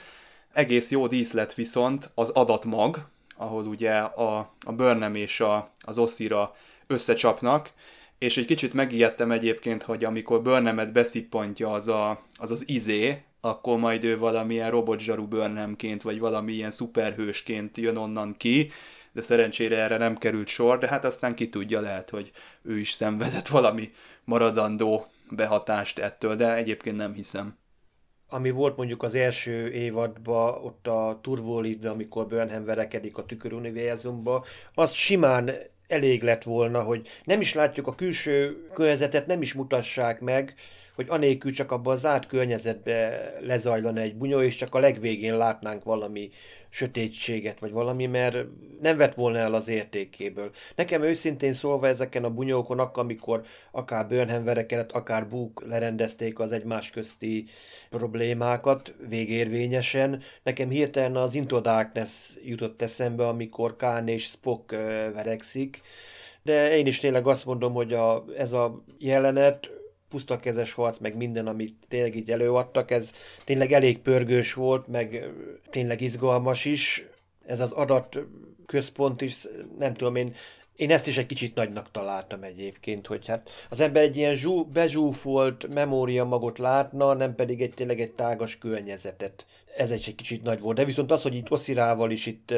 [0.54, 3.08] Egész jó díszlet viszont az adatmag,
[3.38, 6.56] ahol ugye a, a Burnham és a, az Oszira
[6.88, 7.72] összecsapnak,
[8.18, 13.78] és egy kicsit megijedtem egyébként, hogy amikor Burnhamet beszippantja az, a, az az izé, akkor
[13.78, 18.72] majd ő valamilyen robotzsaru Burnhamként, vagy valamilyen szuperhősként jön onnan ki,
[19.12, 22.32] de szerencsére erre nem került sor, de hát aztán ki tudja, lehet, hogy
[22.62, 23.92] ő is szenvedett valami
[24.24, 27.58] maradandó behatást ettől, de egyébként nem hiszem.
[28.30, 34.92] Ami volt mondjuk az első évadban, ott a Turvolidve, amikor Burnham verekedik a tüköruniverzumba, az
[34.92, 35.52] simán
[35.88, 40.54] elég lett volna, hogy nem is látjuk a külső környezetet, nem is mutassák meg,
[41.00, 45.84] hogy anélkül csak abban a zárt környezetbe lezajlana egy bunyó, és csak a legvégén látnánk
[45.84, 46.30] valami
[46.70, 48.38] sötétséget, vagy valami, mert
[48.82, 50.50] nem vett volna el az értékéből.
[50.76, 54.46] Nekem őszintén szólva ezeken a bunyókon, akkor, amikor akár Burnham
[54.92, 57.46] akár Book lerendezték az egymás közti
[57.90, 64.72] problémákat végérvényesen, nekem hirtelen az Into Darkness jutott eszembe, amikor Kán és Spock
[65.14, 65.82] verekszik,
[66.44, 69.78] de én is tényleg azt mondom, hogy a, ez a jelenet
[70.10, 75.30] pusztakezes harc, meg minden, amit tényleg így előadtak, ez tényleg elég pörgős volt, meg
[75.70, 77.08] tényleg izgalmas is.
[77.46, 78.20] Ez az adat
[78.66, 80.34] központ is, nem tudom én,
[80.80, 84.64] én ezt is egy kicsit nagynak találtam egyébként, hogy hát az ember egy ilyen zsú,
[84.64, 89.46] bezsúfolt memória magot látna, nem pedig egy tényleg egy tágas környezetet.
[89.78, 90.76] Ez egy, kicsit nagy volt.
[90.78, 92.54] De viszont az, hogy itt Oszirával is itt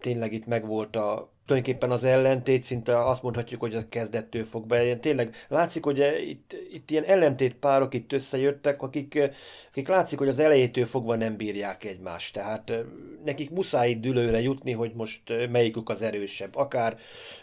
[0.00, 4.96] tényleg itt megvolt a tulajdonképpen az ellentét, szinte azt mondhatjuk, hogy a kezdettől fog be.
[4.96, 9.30] Tényleg látszik, hogy itt, itt ilyen ellentét párok itt összejöttek, akik,
[9.70, 12.34] akik látszik, hogy az elejétől fogva nem bírják egymást.
[12.34, 12.72] Tehát
[13.24, 16.56] nekik muszáj dülőre jutni, hogy most melyikük az erősebb.
[16.56, 16.96] Akár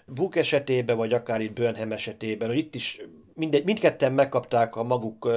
[0.05, 3.01] Book esetében, vagy akár itt Burnham esetében, hogy itt is
[3.33, 5.29] mindegy, mindketten megkapták a maguk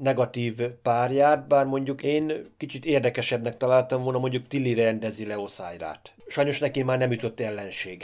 [0.00, 6.14] negatív párját, bár mondjuk én kicsit érdekesebbnek találtam volna, mondjuk Tilly rendezi le Oszájrát.
[6.26, 8.02] Sajnos neki már nem jutott ellenség.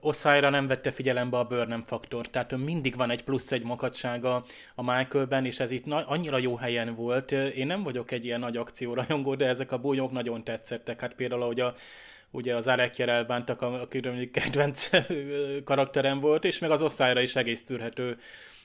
[0.00, 4.42] Oszájra nem vette figyelembe a Burnham faktor, tehát mindig van egy plusz egy makadsága
[4.74, 7.32] a Michaelben, és ez itt na- annyira jó helyen volt.
[7.32, 11.00] Én nem vagyok egy ilyen nagy akciórajongó, de ezek a búnyók nagyon tetszettek.
[11.00, 11.74] Hát például, hogy a
[12.30, 14.90] ugye az Arekjer elbántak, aki kedvenc
[15.64, 18.18] karakterem volt, és meg az Oszájra is egész tűrhető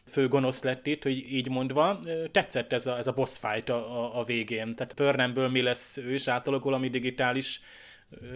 [0.09, 1.99] fő gonosz lett itt, hogy így mondva.
[2.31, 4.75] Tetszett ez a, ez a boss fight a, a, végén.
[4.75, 7.61] Tehát Pörnemből mi lesz ő is átalakul, ami digitális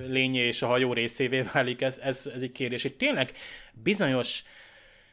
[0.07, 2.83] lényé és a hajó részévé válik, ez, ez, ez egy kérdés.
[2.83, 3.31] Itt tényleg
[3.83, 4.43] bizonyos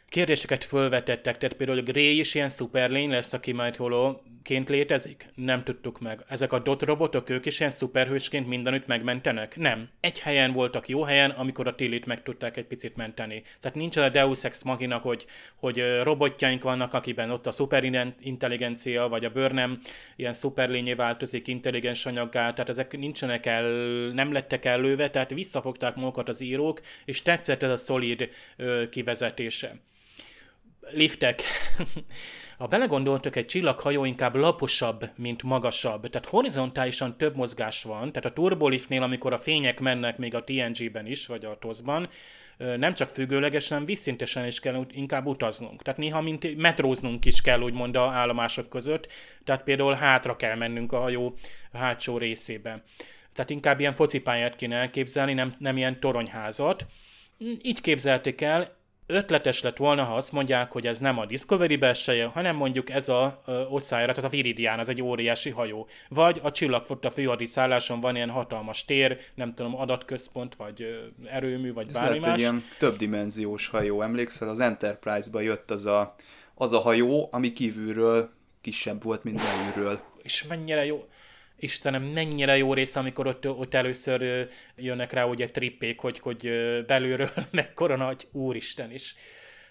[0.08, 3.76] kérdéseket fölvetettek, tehát például a Gray is ilyen szuperlény lesz, aki majd
[4.40, 5.29] holóként létezik?
[5.35, 6.24] Nem tudtuk meg.
[6.29, 9.57] Ezek a dot robotok, ők is ilyen szuperhősként mindenütt megmentenek?
[9.57, 9.88] Nem.
[10.00, 13.42] Egy helyen voltak jó helyen, amikor a Tillit meg tudták egy picit menteni.
[13.61, 15.26] Tehát nincs a Deus Ex Machina, hogy,
[15.57, 19.81] hogy robotjaink vannak, akiben ott a szuperintelligencia, vagy a bőrnem
[20.16, 23.64] ilyen szuperlényé változik intelligens anyaggá, tehát ezek nincsenek el,
[24.12, 28.31] nem lettek előve, tehát visszafogták magukat az írók, és tetszett ez a szolid
[28.90, 29.81] kivezetése
[30.92, 31.42] liftek.
[32.60, 38.32] Ha belegondoltok, egy csillaghajó inkább laposabb, mint magasabb, tehát horizontálisan több mozgás van, tehát a
[38.32, 42.08] turboliftnél, amikor a fények mennek még a TNG-ben is, vagy a TOS-ban,
[42.56, 45.82] nem csak függőlegesen, visszintesen is kell inkább utaznunk.
[45.82, 49.08] Tehát néha mint metróznunk is kell, úgymond a állomások között,
[49.44, 51.34] tehát például hátra kell mennünk a hajó
[51.72, 52.82] hátsó részébe.
[53.32, 56.86] Tehát inkább ilyen focipályát kéne elképzelni, nem, nem ilyen toronyházat.
[57.62, 58.78] Így képzelték el,
[59.10, 63.08] ötletes lett volna, ha azt mondják, hogy ez nem a Discovery belseje, hanem mondjuk ez
[63.08, 65.88] a Oszájra, tehát a Viridian, az egy óriási hajó.
[66.08, 71.92] Vagy a Csillagfotta főhadiszálláson van ilyen hatalmas tér, nem tudom, adatközpont, vagy erőmű, vagy ez
[71.92, 72.34] bármi lehet más.
[72.34, 74.02] egy ilyen többdimenziós hajó.
[74.02, 76.14] Emlékszel, az Enterprise-ba jött az a,
[76.54, 80.00] az a hajó, ami kívülről kisebb volt, mint belülről.
[80.22, 81.04] És mennyire jó
[81.62, 86.50] Istenem, mennyire jó része, amikor ott, ott először jönnek rá ugye trippék, hogy, hogy
[86.86, 89.14] belülről mekkora nagy úristen is.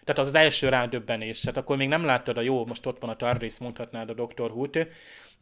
[0.04, 1.40] Tehát az az első rádöbbenés.
[1.40, 4.50] Tehát akkor még nem láttad a jó, most ott van a TARDIS, mondhatnád a Dr.
[4.50, 4.78] Hoot.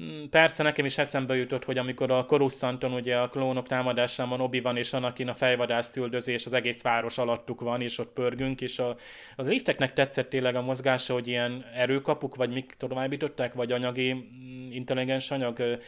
[0.04, 4.62] Mm, persze nekem is eszembe jutott, hogy amikor a Coruscanton ugye a klónok támadásában obi
[4.62, 8.80] van és Anakin a fejvadász üldözés, az egész város alattuk van, és ott pörgünk, és
[8.80, 8.96] a,
[9.36, 14.72] a lifteknek tetszett tényleg a mozgása, hogy ilyen erőkapuk, vagy mik továbbították, vagy anyagi, mm,
[14.72, 15.80] intelligens anyag.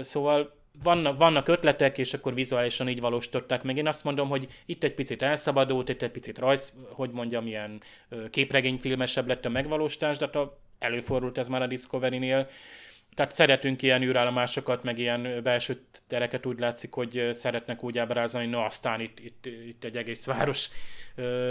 [0.00, 3.76] Szóval vannak, vannak ötletek, és akkor vizuálisan így valósították meg.
[3.76, 7.82] Én azt mondom, hogy itt egy picit elszabadult, itt egy picit rajz, hogy mondjam, ilyen
[8.30, 12.48] képregényfilmesebb lett a megvalósítás, de hát előfordult ez már a Discovery-nél.
[13.14, 18.64] Tehát szeretünk ilyen űrállomásokat, meg ilyen belső tereket, úgy látszik, hogy szeretnek úgy ábrázolni, no
[18.64, 20.68] aztán itt, itt, itt egy egész város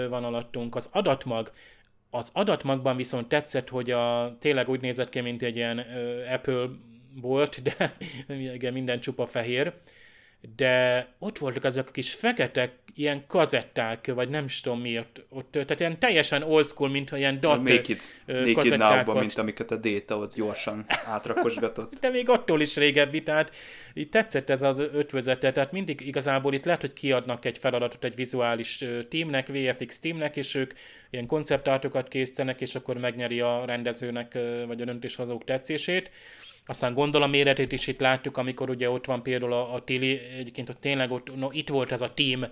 [0.09, 0.75] van alattunk.
[0.75, 1.51] Az adatmag,
[2.09, 5.85] az adatmagban viszont tetszett, hogy a, tényleg úgy nézett ki, mint egy ilyen
[6.33, 6.67] Apple
[7.21, 7.95] volt, de
[8.53, 9.73] igen, minden csupa fehér.
[10.55, 15.51] de ott voltak azok a kis fekete ilyen kazetták, vagy nem is tudom miért, ott,
[15.51, 18.23] tehát ilyen teljesen old school, mint ilyen dat It
[18.53, 19.05] kazettákat.
[19.05, 21.93] Now-ban, mint amiket a Data ott gyorsan átrakosgatott.
[22.01, 23.55] De még attól is régebbi, tehát
[23.93, 28.15] így tetszett ez az ötvözete, tehát mindig igazából itt lehet, hogy kiadnak egy feladatot egy
[28.15, 30.73] vizuális teamnek, VFX teamnek, és ők
[31.09, 36.11] ilyen konceptátokat készítenek, és akkor megnyeri a rendezőnek vagy a döntéshozók tetszését.
[36.65, 40.69] Aztán gondolom méretét is itt láttuk, amikor ugye ott van például a, a Tili, egyébként
[40.69, 42.45] ott tényleg ott, no, itt volt ez a team,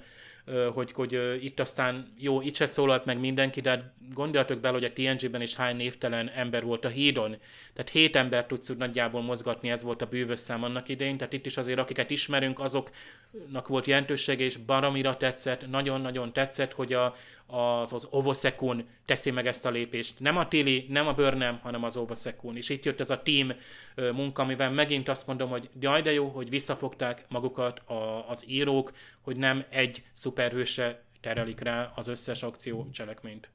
[0.73, 4.83] hogy, hogy itt aztán, jó, itt se szólalt meg mindenki, de hát gondoljatok bele, hogy
[4.83, 7.37] a TNG-ben is hány névtelen ember volt a hídon.
[7.73, 11.33] Tehát hét ember tudsz úgy nagyjából mozgatni, ez volt a bűvös szám annak idején, tehát
[11.33, 17.13] itt is azért, akiket ismerünk, azoknak volt jelentősége, és baromira tetszett, nagyon-nagyon tetszett, hogy a,
[17.51, 20.19] az, az Ovosekun teszi meg ezt a lépést.
[20.19, 22.57] Nem a Tili, nem a Burnham, hanem az Ovosekun.
[22.57, 23.51] És itt jött ez a team
[23.95, 28.91] munka, amivel megint azt mondom, hogy jaj de jó, hogy visszafogták magukat a, az írók,
[29.21, 33.49] hogy nem egy szuperhőse terelik rá az összes akció cselekményt.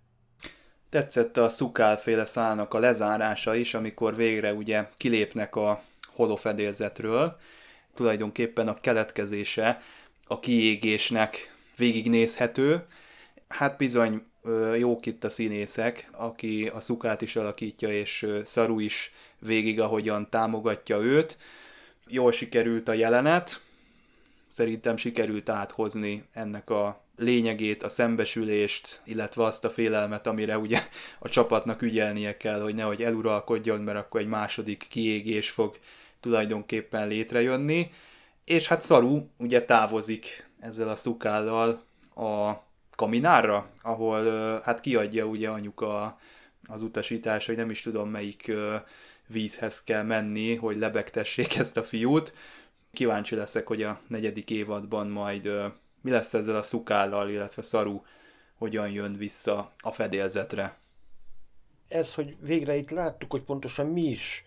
[0.89, 5.83] Tetszett a szukálféle szálnak a lezárása is, amikor végre ugye kilépnek a
[6.15, 7.39] holofedélzetről.
[7.95, 9.83] Tulajdonképpen a keletkezése
[10.27, 12.87] a kiégésnek végignézhető.
[13.49, 14.23] Hát bizony
[14.79, 20.99] jók itt a színészek, aki a szukát is alakítja, és Szaru is végig, ahogyan támogatja
[20.99, 21.37] őt.
[22.09, 23.61] Jól sikerült a jelenet,
[24.57, 30.81] szerintem sikerült áthozni ennek a lényegét, a szembesülést, illetve azt a félelmet, amire ugye
[31.19, 35.79] a csapatnak ügyelnie kell, hogy nehogy eluralkodjon, mert akkor egy második kiégés fog
[36.21, 37.91] tulajdonképpen létrejönni.
[38.45, 41.83] És hát Szaru ugye távozik ezzel a szukállal
[42.15, 42.53] a
[42.95, 44.25] kaminárra, ahol
[44.65, 46.19] hát kiadja ugye anyuka
[46.67, 48.53] az utasítás, hogy nem is tudom melyik
[49.27, 52.33] vízhez kell menni, hogy lebegtessék ezt a fiút.
[52.97, 55.51] Kíváncsi leszek, hogy a negyedik évadban majd
[56.01, 58.01] mi lesz ezzel a szukállal, illetve Szaru
[58.55, 60.79] hogyan jön vissza a fedélzetre.
[61.89, 64.45] ez, hogy végre itt láttuk, hogy pontosan mi is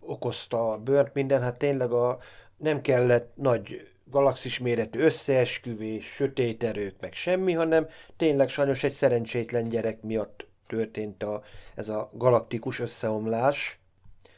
[0.00, 2.18] okozta a bőrt minden, hát tényleg a,
[2.56, 7.86] nem kellett nagy galaxis méretű összeesküvés, sötét erők, meg semmi, hanem
[8.16, 11.42] tényleg sajnos egy szerencsétlen gyerek miatt történt a,
[11.74, 13.80] ez a galaktikus összeomlás.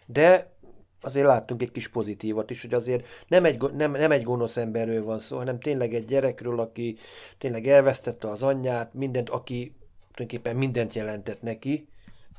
[0.06, 0.56] De
[1.00, 5.04] azért láttunk egy kis pozitívat is, hogy azért nem egy, nem, nem egy gonosz emberről
[5.04, 6.96] van szó, hanem tényleg egy gyerekről, aki
[7.38, 9.72] tényleg elvesztette az anyját, mindent, aki
[10.12, 11.88] tulajdonképpen mindent jelentett neki,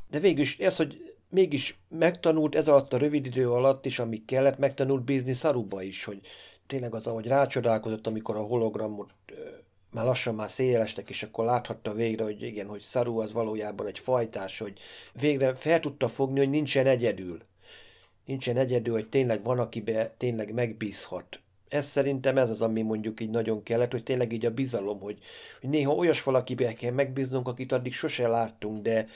[0.09, 4.25] de végül is ez, hogy mégis megtanult ez alatt a rövid idő alatt is, amíg
[4.25, 6.21] kellett, megtanult bízni Szaruba is, hogy
[6.67, 9.33] tényleg az, ahogy rácsodálkozott, amikor a hologramot ö,
[9.91, 13.99] már lassan már szélestek, és akkor láthatta végre, hogy igen, hogy Szaru az valójában egy
[13.99, 14.79] fajtás, hogy
[15.19, 17.39] végre fel tudta fogni, hogy nincsen egyedül.
[18.29, 21.39] Nincsen egyedül, hogy tényleg van, akibe tényleg megbízhat.
[21.67, 25.17] Ez szerintem ez az, ami mondjuk így nagyon kellett, hogy tényleg így a bizalom, hogy,
[25.61, 29.07] hogy néha olyas valakibe kell megbíznunk, akit addig sose láttunk, de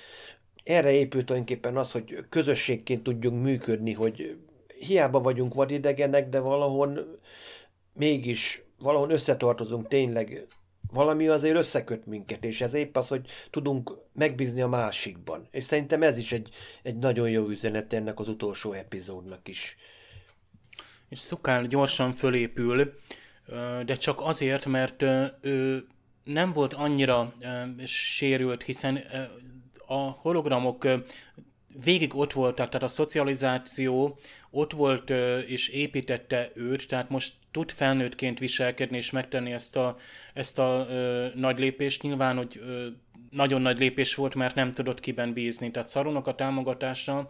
[0.64, 4.38] erre épült tulajdonképpen az, hogy közösségként tudjunk működni, hogy
[4.80, 7.20] hiába vagyunk vadidegenek, de valahol
[7.94, 10.48] mégis valahol összetartozunk tényleg,
[10.94, 15.48] valami azért összeköt minket, és ez épp az, hogy tudunk megbízni a másikban.
[15.52, 16.50] És szerintem ez is egy,
[16.84, 19.78] egy nagyon jó üzenet ennek az utolsó epizódnak is.
[21.10, 22.94] és Szukál gyorsan fölépül,
[23.86, 25.02] de csak azért, mert
[25.42, 25.88] ő
[26.24, 27.34] nem volt annyira
[27.86, 29.00] sérült, hiszen
[29.86, 30.88] a hologramok
[31.84, 34.20] végig ott voltak, tehát a szocializáció
[34.52, 35.10] ott volt
[35.48, 39.98] és építette őt, tehát most tud felnőttként viselkedni és megtenni ezt a,
[40.34, 42.02] ezt a ö, nagy lépést.
[42.02, 42.88] Nyilván, hogy ö,
[43.30, 45.72] nagyon nagy lépés volt, mert nem tudott kiben bízni.
[45.72, 47.28] Tehát Szarunak a támogatása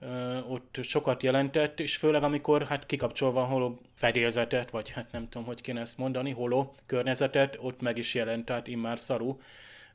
[0.00, 5.28] ö, ott sokat jelentett, és főleg amikor hát kikapcsolva a holo fedélzetet, vagy hát nem
[5.28, 9.36] tudom, hogy kéne ezt mondani, holo környezetet, ott meg is jelent, tehát immár Szaru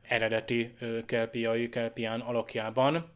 [0.02, 3.12] eredeti ö, kelpiai, kelpián alakjában.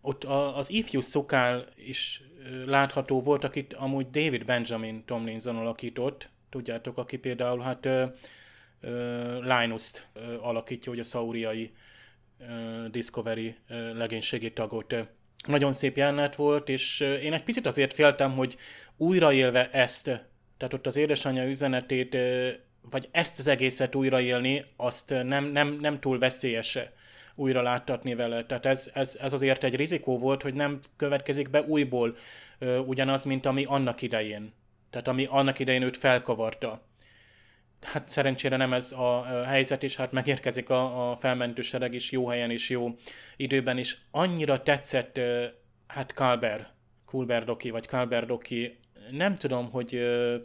[0.00, 0.24] Ott
[0.54, 2.22] az ifjú szokál is
[2.66, 8.04] látható volt, akit amúgy David Benjamin Tomlinson alakított, tudjátok, aki például hát ö,
[9.40, 10.08] Linus-t
[10.40, 11.72] alakítja, hogy a szauriai
[12.38, 14.94] ö, Discovery ö, legénységi tagot.
[15.46, 18.56] Nagyon szép jelenet volt, és én egy picit azért féltem, hogy
[18.96, 20.04] újraélve ezt,
[20.56, 22.16] tehát ott az édesanyja üzenetét,
[22.90, 26.78] vagy ezt az egészet újraélni, azt nem, nem, nem túl veszélyes
[27.38, 28.44] újra láttatni vele.
[28.44, 32.16] Tehát ez, ez, ez azért egy rizikó volt, hogy nem következik be újból
[32.58, 34.52] ö, ugyanaz, mint ami annak idején.
[34.90, 36.86] Tehát ami annak idején őt felkavarta
[37.82, 42.26] hát szerencsére nem ez a helyzet, és hát megérkezik a, a felmentő sereg is jó
[42.26, 42.96] helyen és jó
[43.36, 45.44] időben, és annyira tetszett, ö,
[45.86, 46.68] hát Kalber,
[47.04, 48.78] Kulberdoki, vagy Kalberdoki,
[49.10, 49.88] nem tudom, hogy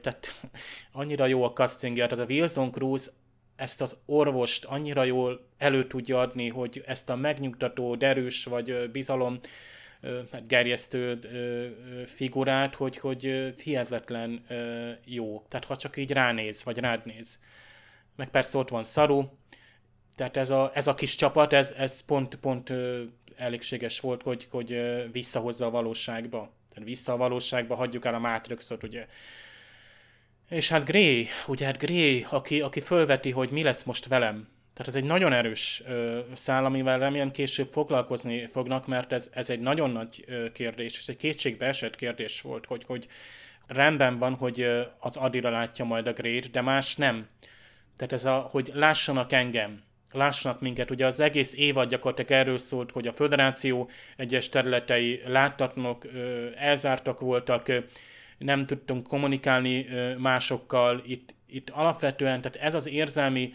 [0.02, 0.41] tehát
[0.91, 3.14] annyira jó a castingja, tehát a Wilson Cruz
[3.56, 9.39] ezt az orvost annyira jól elő tudja adni, hogy ezt a megnyugtató, derűs vagy bizalom
[10.32, 11.20] hát gerjesztő
[12.06, 14.41] figurát, hogy, hogy hihetetlen
[15.06, 15.43] jó.
[15.49, 17.39] Tehát ha csak így ránéz, vagy rád néz.
[18.16, 19.24] Meg persze ott van Saru,
[20.16, 22.74] tehát ez a, ez a kis csapat, ez, ez pont, pont
[23.36, 24.82] elégséges volt, hogy, hogy
[25.12, 26.51] visszahozza a valóságba.
[26.74, 29.08] Tehát vissza a valóságba, hagyjuk el a Matrixot, ugye.
[30.50, 34.48] És hát Gray, ugye hát Gray, aki, aki fölveti, hogy mi lesz most velem.
[34.74, 39.50] Tehát ez egy nagyon erős ö, szál, amivel remélem később foglalkozni fognak, mert ez, ez
[39.50, 43.08] egy nagyon nagy ö, kérdés, és egy kétségbe esett kérdés volt, hogy, hogy
[43.68, 47.28] rendben van, hogy ö, az Adira látja majd a Gray-t, de más nem.
[47.98, 50.91] Tehát ez a, hogy lássanak engem, lássanak minket.
[50.91, 56.08] Ugye az egész évad gyakorlatilag erről szólt, hogy a föderáció egyes területei láttatlanok,
[56.56, 57.72] elzártak voltak,
[58.44, 59.86] nem tudtunk kommunikálni
[60.18, 63.54] másokkal, itt, itt alapvetően, tehát ez az érzelmi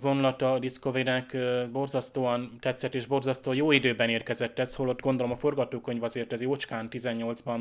[0.00, 1.36] vonlata a Discovery-nek
[1.72, 6.88] borzasztóan tetszett, és borzasztóan jó időben érkezett ez, holott gondolom a forgatókönyv azért ez jócskán
[6.90, 7.60] 18-ban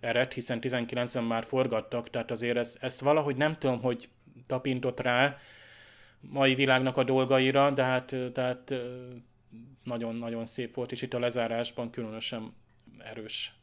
[0.00, 4.08] ered, hiszen 19-ben már forgattak, tehát azért ez, ezt valahogy nem tudom, hogy
[4.46, 5.36] tapintott rá,
[6.20, 8.74] mai világnak a dolgaira, de hát tehát
[9.82, 12.54] nagyon-nagyon szép volt, és itt a lezárásban különösen
[12.98, 13.54] erős.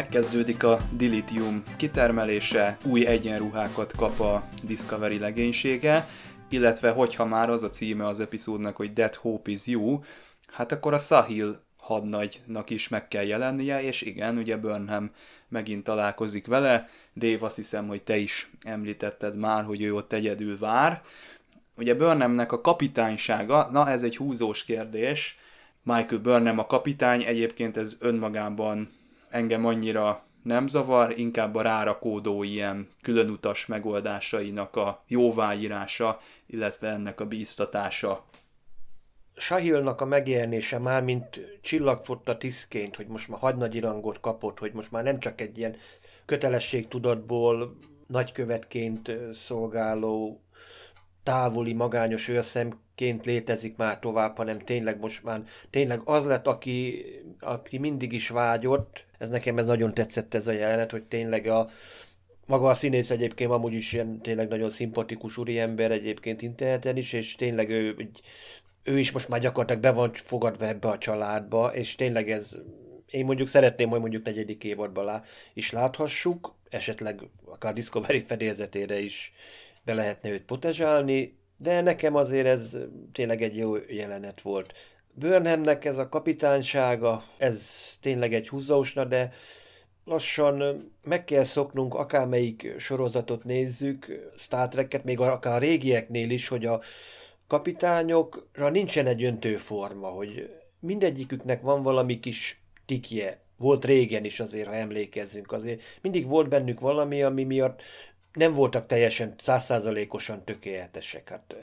[0.00, 6.08] Megkezdődik a dilithium kitermelése, új egyenruhákat kap a Discovery legénysége,
[6.48, 10.00] illetve hogyha már az a címe az epizódnak, hogy That Hope is You,
[10.52, 15.10] hát akkor a Sahil hadnagynak is meg kell jelennie, és igen, ugye Burnham
[15.48, 20.58] megint találkozik vele, Dave azt hiszem, hogy te is említetted már, hogy ő ott egyedül
[20.58, 21.02] vár.
[21.76, 25.38] Ugye Burnhamnek a kapitánysága, na ez egy húzós kérdés,
[25.82, 28.98] Michael Burnham a kapitány, egyébként ez önmagában
[29.30, 37.26] engem annyira nem zavar, inkább a rárakódó ilyen különutas megoldásainak a jóváírása, illetve ennek a
[37.26, 38.24] bíztatása.
[39.36, 44.90] Sahilnak a megjelenése már, mint csillagfotta tiszként, hogy most már hagynagy rangot kapott, hogy most
[44.90, 45.76] már nem csak egy ilyen
[46.24, 47.76] kötelességtudatból
[48.06, 50.40] nagykövetként szolgáló
[51.22, 57.04] távoli, magányos őrszemként létezik már tovább, hanem tényleg most már tényleg az lett, aki,
[57.40, 59.06] aki mindig is vágyott.
[59.18, 61.68] Ez nekem ez nagyon tetszett ez a jelenet, hogy tényleg a,
[62.46, 67.34] maga a színész egyébként amúgy is ilyen tényleg nagyon szimpatikus úriember egyébként interneten is, és
[67.34, 68.10] tényleg ő,
[68.82, 72.50] ő is most már gyakorlatilag be van fogadva ebbe a családba, és tényleg ez,
[73.10, 75.22] én mondjuk szeretném, hogy mondjuk negyedik évadban lá,
[75.54, 79.32] is láthassuk, esetleg akár Discovery fedélzetére is
[79.84, 82.76] be lehetne őt potezsálni, de nekem azért ez
[83.12, 84.74] tényleg egy jó jelenet volt.
[85.12, 89.32] Burnhamnek ez a kapitánysága, ez tényleg egy húzósna, de
[90.04, 96.66] lassan meg kell szoknunk, akármelyik sorozatot nézzük, Star Trek-et, még akár a régieknél is, hogy
[96.66, 96.80] a
[97.46, 100.50] kapitányokra nincsen egy öntőforma, hogy
[100.80, 103.40] mindegyiküknek van valami kis tikje.
[103.56, 107.82] Volt régen is azért, ha emlékezzünk, azért mindig volt bennük valami, ami miatt
[108.32, 111.28] nem voltak teljesen százszázalékosan tökéletesek.
[111.28, 111.56] Hát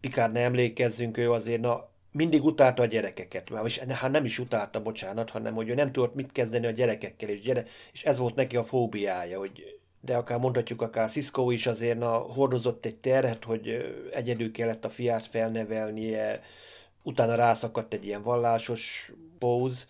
[0.00, 4.82] Pikár ne emlékezzünk, ő azért na, mindig utálta a gyerekeket, és hát nem is utálta,
[4.82, 8.34] bocsánat, hanem hogy ő nem tudott mit kezdeni a gyerekekkel, és, gyere, és ez volt
[8.34, 13.44] neki a fóbiája, hogy de akár mondhatjuk, akár Cisco is azért na, hordozott egy terhet,
[13.44, 16.40] hogy egyedül kellett a fiát felnevelnie,
[17.02, 19.86] utána rászakadt egy ilyen vallásos póz.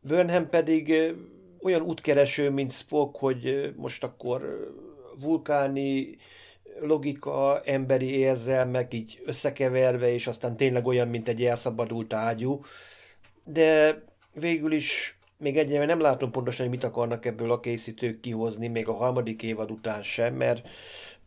[0.00, 1.14] Burnham pedig
[1.62, 4.70] olyan útkereső, mint Spock, hogy most akkor
[5.20, 6.16] vulkáni
[6.80, 12.60] logika, emberi érzelmek így összekeverve, és aztán tényleg olyan, mint egy elszabadult ágyú.
[13.44, 14.02] De
[14.32, 18.88] végül is még egyébként nem látom pontosan, hogy mit akarnak ebből a készítők kihozni, még
[18.88, 20.68] a harmadik évad után sem, mert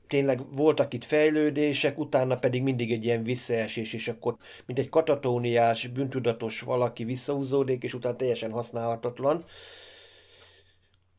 [0.08, 4.36] tényleg voltak itt fejlődések, utána pedig mindig egy ilyen visszaesés, és akkor
[4.66, 9.44] mint egy katatóniás, bűntudatos valaki visszahúzódik, és utána teljesen használhatatlan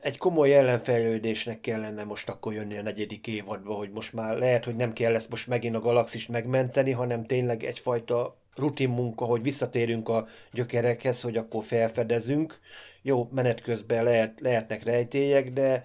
[0.01, 4.75] egy komoly ellenfejlődésnek kellene most akkor jönni a negyedik évadba, hogy most már lehet, hogy
[4.75, 10.09] nem kell ezt most megint a galaxist megmenteni, hanem tényleg egyfajta rutin munka, hogy visszatérünk
[10.09, 12.59] a gyökerekhez, hogy akkor felfedezünk.
[13.01, 15.83] Jó, menet közben lehet, lehetnek rejtélyek, de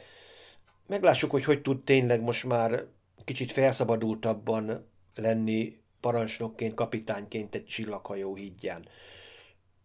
[0.86, 2.84] meglássuk, hogy hogy tud tényleg most már
[3.24, 8.88] kicsit felszabadultabban lenni parancsnokként, kapitányként egy csillaghajó hídján.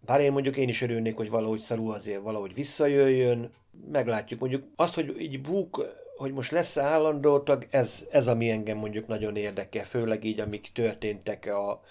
[0.05, 3.51] Bár én mondjuk én is örülnék, hogy valahogy szarú azért valahogy visszajöjjön,
[3.91, 4.39] meglátjuk.
[4.39, 9.07] Mondjuk azt, hogy így Búk hogy most lesz állandó tag, ez, ez ami engem mondjuk
[9.07, 11.84] nagyon érdekel, főleg így, amik történtek a,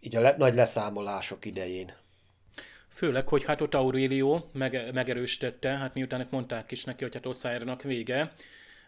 [0.00, 1.92] így a le, nagy leszámolások idején.
[2.88, 7.82] Főleg, hogy hát ott Aurelio meg, megerősítette, hát miután mondták is neki, hogy hát Oszájrának
[7.82, 8.32] vége,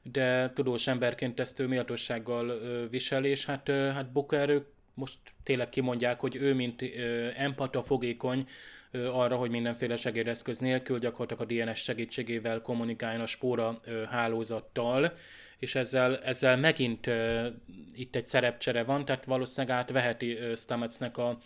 [0.03, 2.59] de tudós emberként ezt ő méltósággal
[2.91, 4.63] visel, és hát, hát Booker
[4.95, 8.47] most tényleg kimondják, hogy ő, mint ö, empata, fogékony
[8.91, 15.13] ö, arra, hogy mindenféle segédeszköz nélkül gyakorlatilag a DNS segítségével kommunikáljon a spóra ö, hálózattal,
[15.59, 17.47] és ezzel, ezzel megint ö,
[17.95, 21.39] itt egy szerepcsere van, tehát valószínűleg átveheti ö, Stametsnek a,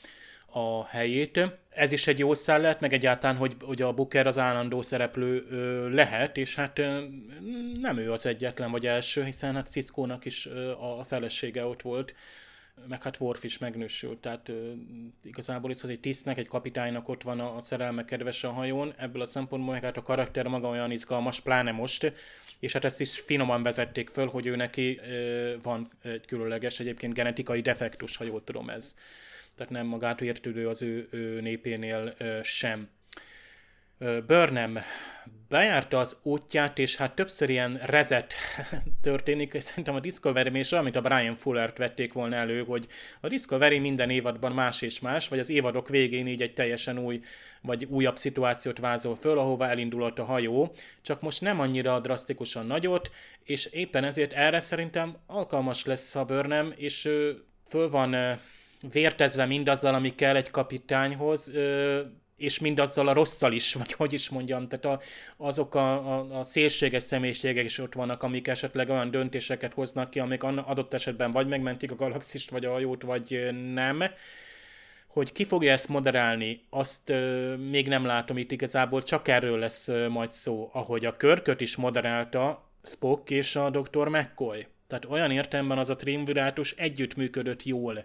[0.53, 1.41] a helyét.
[1.71, 5.47] Ez is egy jó szál lehet, meg egyáltalán, hogy, hogy a Booker az állandó szereplő
[5.51, 7.05] ö, lehet, és hát ö,
[7.81, 12.15] nem ő az egyetlen vagy első, hiszen hát Cisco-nak is ö, a felesége ott volt,
[12.87, 14.51] meg hát Worf is megnősült, tehát
[15.23, 19.27] igazából itt, egy tisztnek, egy kapitánynak ott van a, szerelme kedves a hajón, ebből a
[19.27, 22.13] szempontból meg hát a karakter maga olyan izgalmas, pláne most,
[22.59, 25.01] és hát ezt is finoman vezették föl, hogy ő neki
[25.63, 28.95] van egy különleges egyébként genetikai defektus, ha jól tudom ez.
[29.55, 32.89] Tehát nem magától értődő az ő, ő népénél sem.
[34.27, 34.79] Burnham
[35.49, 38.35] bejárta az útját, és hát többször ilyen rezet
[39.03, 42.87] történik, és szerintem a discovery és amit a Brian Fuller-t vették volna elő, hogy
[43.21, 47.21] a Discovery minden évadban más és más, vagy az évadok végén így egy teljesen új,
[47.63, 53.11] vagy újabb szituációt vázol föl, ahova elindulott a hajó, csak most nem annyira drasztikusan nagyot,
[53.45, 57.09] és éppen ezért erre szerintem alkalmas lesz a Burnham, és
[57.69, 58.41] föl van
[58.93, 61.53] vértezve mindazzal, ami kell egy kapitányhoz,
[62.39, 65.01] és mindazzal a rosszal is, vagy hogy is mondjam, tehát a,
[65.37, 70.19] azok a, a, a szélséges személyiségek is ott vannak, amik esetleg olyan döntéseket hoznak ki,
[70.19, 74.03] amik adott esetben vagy megmentik a galaxist, vagy a hajót, vagy nem.
[75.07, 79.89] Hogy ki fogja ezt moderálni, azt ö, még nem látom itt igazából, csak erről lesz
[79.89, 84.09] ö, majd szó, ahogy a körköt is moderálta Spock és a Dr.
[84.09, 84.67] McCoy.
[84.87, 88.05] Tehát olyan értelemben az a triumvirátus együttműködött jól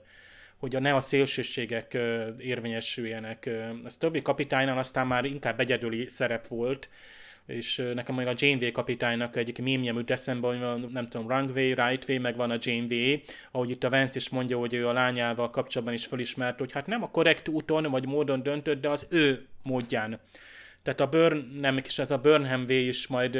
[0.63, 1.97] hogy a ne a szélsőségek
[2.37, 3.49] érvényesüljenek.
[3.85, 6.89] Ez többi kapitánynál aztán már inkább egyedüli szerep volt,
[7.45, 12.19] és nekem még a Janeway kapitánynak egyik mémjem jut eszembe, hogy nem tudom, Wrongway, Rightway,
[12.19, 13.19] meg van a Janeway,
[13.51, 16.87] ahogy itt a Vance is mondja, hogy ő a lányával kapcsolatban is felismert, hogy hát
[16.87, 20.19] nem a korrekt úton vagy módon döntött, de az ő módján.
[20.83, 23.37] Tehát a Burn, nem, és ez a Burnham Way is majd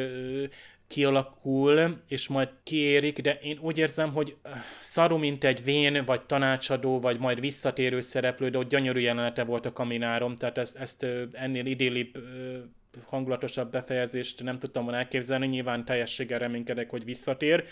[0.88, 4.36] kialakul, és majd kiérik, de én úgy érzem, hogy
[4.82, 9.66] szaru, mint egy vén, vagy tanácsadó, vagy majd visszatérő szereplő, de ott gyönyörű jelenete volt
[9.66, 12.18] a kaminárom, tehát ezt, ezt ennél idillibb
[13.06, 17.64] hangulatosabb befejezést nem tudtam volna elképzelni, nyilván teljességgel reménykedek, hogy visszatér,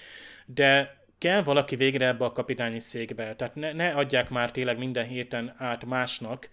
[0.45, 5.07] de kell valaki végre ebbe a kapitányi székbe, tehát ne, ne adják már tényleg minden
[5.07, 6.49] héten át másnak,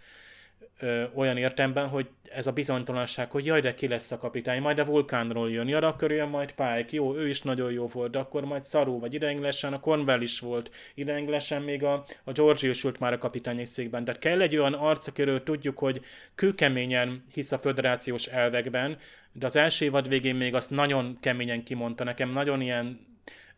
[0.79, 4.79] ö, olyan értemben, hogy ez a bizonytalanság, hogy jaj, de ki lesz a kapitány, majd
[4.79, 8.18] a vulkánról jön, ja, akkor jön majd Pike, jó, ő is nagyon jó volt, de
[8.18, 12.83] akkor majd szarú, vagy idegenglesen a Cornwell is volt, idegenglesen még a, a George is
[12.83, 16.01] volt már a kapitányi székben, tehát kell egy olyan arc, akiről tudjuk, hogy
[16.35, 18.99] kőkeményen hisz a föderációs elvekben,
[19.33, 22.05] de az első évad végén még azt nagyon keményen kimondta.
[22.05, 23.07] Nekem, nagyon ilyen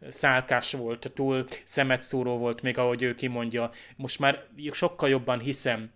[0.09, 3.71] szálkás volt, túl szemetszóró volt, még ahogy ő kimondja.
[3.97, 5.91] Most már sokkal jobban hiszem,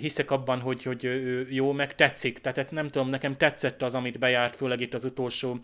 [0.00, 1.10] hiszek abban, hogy, hogy
[1.50, 2.38] jó, meg tetszik.
[2.38, 5.58] Tehát nem tudom, nekem tetszett az, amit bejárt, főleg itt az utolsó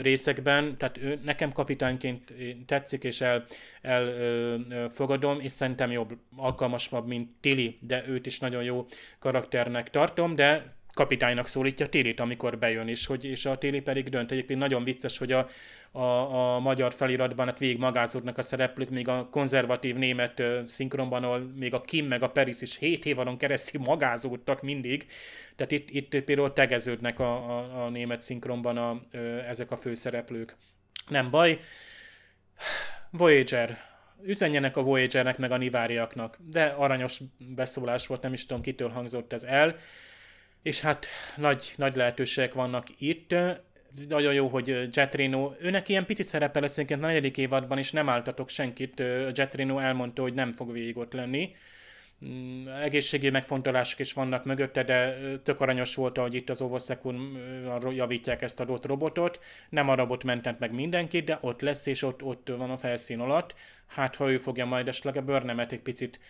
[0.00, 0.78] részekben.
[0.78, 2.34] Tehát nekem kapitányként
[2.66, 3.44] tetszik, és el,
[3.82, 8.86] elfogadom, és szerintem jobb, alkalmasabb, mint Tili, de őt is nagyon jó
[9.18, 14.30] karakternek tartom, de kapitánynak szólítja Télit, amikor bejön is, hogy, és a Téli pedig dönt.
[14.30, 15.46] Egyébként nagyon vicces, hogy a,
[15.92, 21.52] a, a magyar feliratban hát végig magázódnak a szereplők, még a konzervatív német szinkronban, ahol
[21.56, 25.06] még a Kim meg a Peris is 7 évadon keresztül magázódtak mindig,
[25.56, 29.16] tehát itt, itt például tegeződnek a, a, a német szinkronban a, a,
[29.48, 30.56] ezek a főszereplők.
[31.08, 31.58] Nem baj.
[33.10, 33.78] Voyager.
[34.22, 39.32] Üzenjenek a Voyagernek meg a Niváriaknak, de aranyos beszólás volt, nem is tudom kitől hangzott
[39.32, 39.76] ez el
[40.62, 41.06] és hát
[41.36, 43.34] nagy, nagy lehetőségek vannak itt.
[44.08, 48.08] Nagyon jó, hogy Jet Reno, őnek ilyen pici szerepe lesz a negyedik évadban, és nem
[48.08, 49.02] álltatok senkit.
[49.32, 51.54] Jet Reno elmondta, hogy nem fog végig ott lenni.
[52.24, 57.38] Mm, egészségi megfontolások is vannak mögötte, de tök aranyos volt, hogy itt az Ovosekun
[57.90, 59.40] javítják ezt a dot robotot.
[59.68, 63.20] Nem a robot mentent meg mindenkit, de ott lesz, és ott, ott van a felszín
[63.20, 63.54] alatt.
[63.86, 66.20] Hát, ha ő fogja majd esetleg a bőrnemet egy picit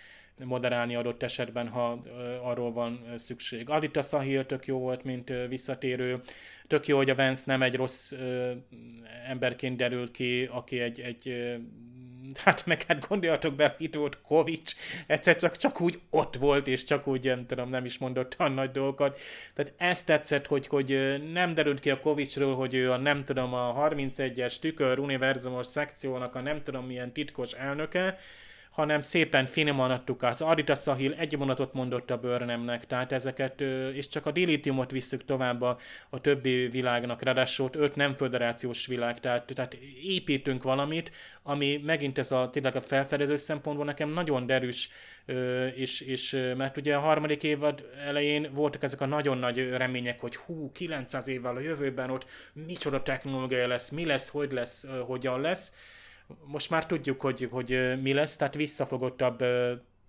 [0.44, 2.00] moderálni adott esetben, ha
[2.42, 3.70] arról van szükség.
[3.70, 6.20] Adita Sahil tök jó volt, mint visszatérő.
[6.66, 8.12] Tök jó, hogy a Vance nem egy rossz
[9.28, 11.34] emberként derült ki, aki egy, egy
[12.44, 14.74] hát meg hát gondoljatok be, itt volt Kovics,
[15.06, 18.52] egyszer csak, csak úgy ott volt, és csak úgy, nem tudom, nem is mondott olyan
[18.52, 19.20] nagy dolgokat.
[19.54, 23.54] Tehát ezt tetszett, hogy, hogy nem derült ki a Kovicsról, hogy ő a nem tudom,
[23.54, 28.18] a 31-es tükör univerzumos szekciónak a nem tudom milyen titkos elnöke,
[28.70, 33.60] hanem szépen finoman adtuk az Arita Sahil egy mondatot mondott a Burnhamnek, tehát ezeket,
[33.94, 35.76] és csak a dilitiumot visszük tovább a,
[36.10, 41.10] a többi világnak, ráadásul öt nem föderációs világ, tehát, tehát építünk valamit,
[41.42, 44.88] ami megint ez a tényleg a felfedező szempontból nekem nagyon derűs,
[45.74, 50.36] és, és mert ugye a harmadik évad elején voltak ezek a nagyon nagy remények, hogy
[50.36, 55.74] hú, 900 évvel a jövőben ott micsoda technológia lesz, mi lesz, hogy lesz, hogyan lesz,
[56.44, 59.44] most már tudjuk, hogy, hogy mi lesz, tehát visszafogottabb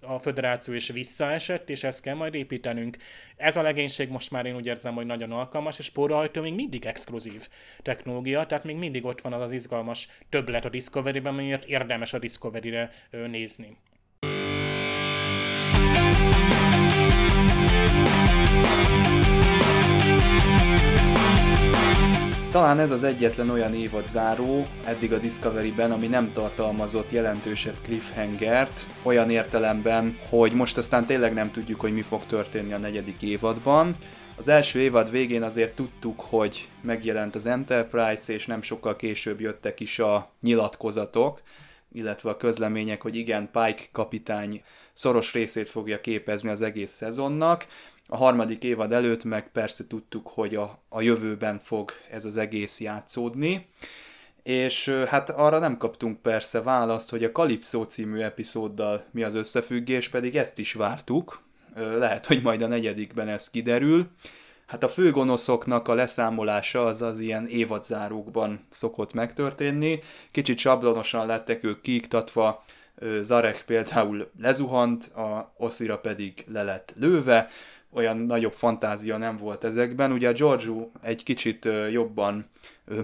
[0.01, 2.97] a föderáció is visszaesett, és ezt kell majd építenünk.
[3.35, 6.85] Ez a legénység most már én úgy érzem, hogy nagyon alkalmas, és spórahajtó még mindig
[6.85, 7.47] exkluzív
[7.81, 12.19] technológia, tehát még mindig ott van az az izgalmas többlet a Discovery-ben, miért érdemes a
[12.19, 13.77] Discovery-re nézni.
[22.51, 28.85] Talán ez az egyetlen olyan évad záró eddig a Discovery-ben, ami nem tartalmazott jelentősebb cliffhangert,
[29.03, 33.95] olyan értelemben, hogy most aztán tényleg nem tudjuk, hogy mi fog történni a negyedik évadban.
[34.35, 39.79] Az első évad végén azért tudtuk, hogy megjelent az Enterprise, és nem sokkal később jöttek
[39.79, 41.41] is a nyilatkozatok,
[41.93, 47.65] illetve a közlemények, hogy igen, Pike kapitány szoros részét fogja képezni az egész szezonnak.
[48.13, 52.79] A harmadik évad előtt meg persze tudtuk, hogy a, a jövőben fog ez az egész
[52.79, 53.67] játszódni,
[54.43, 60.09] és hát arra nem kaptunk persze választ, hogy a Kalipszó című epizóddal mi az összefüggés,
[60.09, 61.41] pedig ezt is vártuk.
[61.75, 64.07] Lehet, hogy majd a negyedikben ez kiderül.
[64.67, 69.99] Hát a főgonoszoknak a leszámolása az az ilyen évadzárókban szokott megtörténni.
[70.31, 72.63] Kicsit sablonosan lettek ők kiiktatva,
[73.21, 77.49] Zarek például lezuhant, a Oszira pedig le lett lőve,
[77.93, 80.11] olyan nagyobb fantázia nem volt ezekben.
[80.11, 82.49] Ugye a Giorgio egy kicsit jobban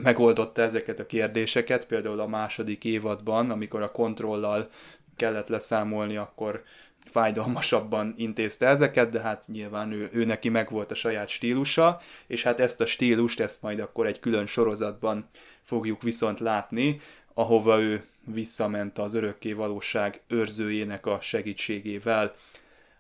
[0.04, 4.70] megoldotta ezeket a kérdéseket, például a második évadban, amikor a kontrollal
[5.16, 6.64] kellett leszámolni, akkor
[7.06, 12.60] fájdalmasabban intézte ezeket, de hát nyilván ő, ő neki megvolt a saját stílusa, és hát
[12.60, 15.30] ezt a stílust, ezt majd akkor egy külön sorozatban
[15.62, 17.00] fogjuk viszont látni,
[17.34, 22.34] ahova ő visszament az örökké valóság őrzőjének a segítségével.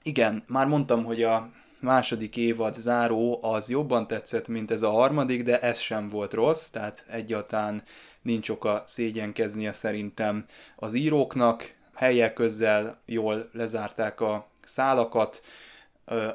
[0.03, 1.49] Igen, már mondtam, hogy a
[1.79, 6.69] második évad záró az jobban tetszett, mint ez a harmadik, de ez sem volt rossz,
[6.69, 7.83] tehát egyáltalán
[8.21, 15.41] nincs oka szégyenkeznie szerintem az íróknak, helyek közzel jól lezárták a szálakat,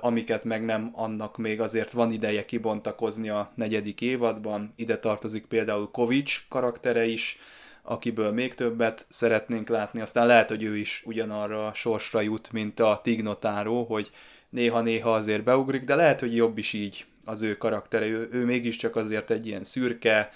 [0.01, 4.72] amiket meg nem annak még azért van ideje kibontakozni a negyedik évadban.
[4.76, 7.38] Ide tartozik például Kovics karaktere is,
[7.82, 12.80] akiből még többet szeretnénk látni, aztán lehet, hogy ő is ugyanarra a sorsra jut, mint
[12.80, 14.11] a Tignotáró, hogy
[14.53, 18.07] néha-néha azért beugrik, de lehet, hogy jobb is így az ő karaktere.
[18.07, 20.30] Ő, ő mégiscsak azért egy ilyen szürke,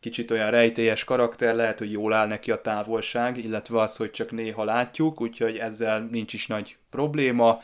[0.00, 4.30] kicsit olyan rejtélyes karakter, lehet, hogy jól áll neki a távolság, illetve az, hogy csak
[4.30, 7.60] néha látjuk, úgyhogy ezzel nincs is nagy probléma.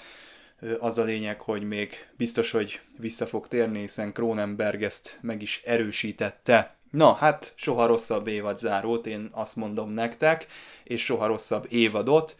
[0.79, 5.63] Az a lényeg, hogy még biztos, hogy vissza fog térni, hiszen Kronenberg ezt meg is
[5.65, 6.77] erősítette.
[6.91, 10.47] Na, hát soha rosszabb évad zárót, én azt mondom nektek,
[10.85, 12.37] és soha rosszabb évadot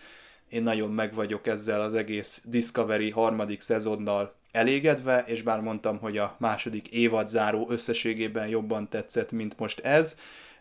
[0.51, 6.19] én nagyon meg vagyok ezzel az egész Discovery harmadik szezonnal elégedve, és bár mondtam, hogy
[6.19, 10.19] a második évad záró összességében jobban tetszett, mint most ez,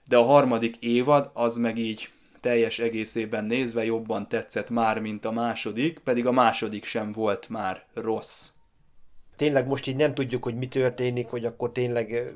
[0.08, 2.10] de a harmadik évad az meg így
[2.40, 7.86] teljes egészében nézve jobban tetszett már, mint a második, pedig a második sem volt már
[7.94, 8.50] rossz.
[9.36, 12.36] Tényleg most így nem tudjuk, hogy mi történik, hogy akkor tényleg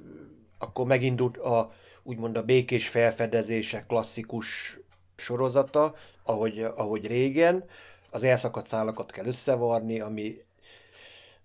[0.58, 1.74] akkor megindult a
[2.04, 4.80] úgymond a békés felfedezése klasszikus
[5.16, 7.66] sorozata, ahogy, ahogy régen,
[8.10, 10.38] az elszakadt szálakat kell összevarni, ami,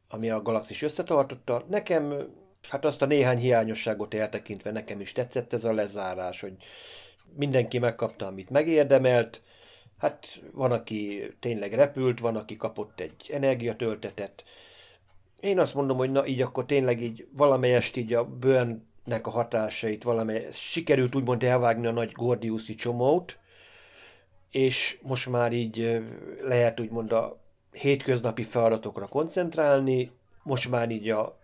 [0.09, 1.65] ami a galaxis összetartotta.
[1.69, 2.15] Nekem,
[2.69, 6.57] hát azt a néhány hiányosságot eltekintve nekem is tetszett ez a lezárás, hogy
[7.35, 9.43] mindenki megkapta, amit megérdemelt,
[9.99, 14.45] hát van, aki tényleg repült, van, aki kapott egy energiatöltetet.
[15.41, 20.03] Én azt mondom, hogy na így akkor tényleg így valamelyest így a Burnnek a hatásait
[20.03, 23.39] valamely, sikerült úgymond elvágni a nagy Gordiuszi csomót,
[24.51, 26.03] és most már így
[26.43, 27.39] lehet úgymond a
[27.73, 30.11] hétköznapi feladatokra koncentrálni,
[30.43, 31.39] most már így a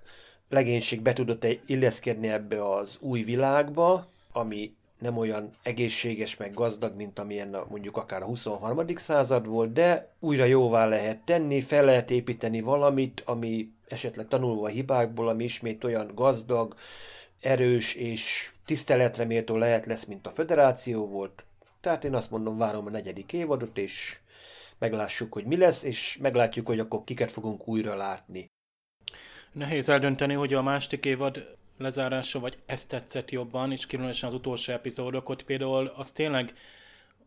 [0.49, 7.19] legénység be tudott illeszkedni ebbe az új világba, ami nem olyan egészséges meg gazdag, mint
[7.19, 8.87] amilyen mondjuk akár a 23.
[8.97, 14.69] század volt, de újra jóvá lehet tenni, fel lehet építeni valamit, ami esetleg tanulva a
[14.69, 16.75] hibákból, ami ismét olyan gazdag,
[17.41, 21.45] erős és tiszteletre méltó lehet lesz, mint a föderáció volt,
[21.85, 24.19] Tehát én azt mondom, várom a negyedik évadot, és
[24.79, 28.51] meglássuk, hogy mi lesz, és meglátjuk, hogy akkor kiket fogunk újra látni.
[29.53, 34.73] Nehéz eldönteni, hogy a másik évad lezárása, vagy ezt tetszett jobban, és különösen az utolsó
[34.73, 36.53] epizódok, például az tényleg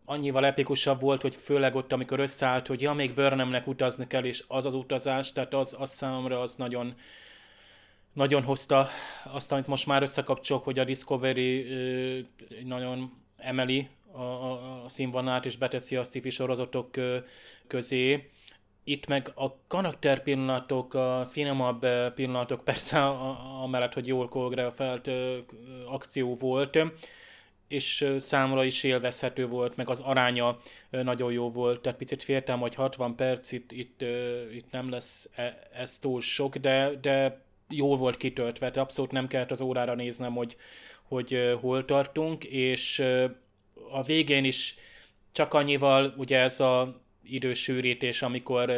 [0.06, 4.44] annyival epikusabb volt, hogy főleg ott, amikor összeállt, hogy ja, még Burnhamnek utazni kell, és
[4.48, 6.96] az az utazás, tehát az, az számomra az nagyon,
[8.14, 8.88] nagyon hozta
[9.24, 12.20] azt, amit most már összekapcsolok, hogy a Discovery ö,
[12.64, 16.90] nagyon emeli a, a, színvonalát, és beteszi a sci sorozatok
[17.68, 18.30] közé.
[18.84, 23.06] Itt meg a karakter pillanatok, a finomabb pillanatok, persze
[23.64, 25.10] amellett, hogy jól koreografált
[25.86, 26.78] akció volt,
[27.68, 30.60] és számra is élvezhető volt, meg az aránya
[30.90, 34.02] nagyon jó volt, tehát picit féltem, hogy 60 perc itt, itt,
[34.54, 39.28] itt nem lesz e, ez túl sok, de, de jól volt kitöltve, tehát abszolút nem
[39.28, 40.56] kellett az órára néznem, hogy,
[41.04, 43.04] hogy hol tartunk, és
[43.92, 44.76] a végén is
[45.32, 48.70] csak annyival, ugye ez a idősűrítés, amikor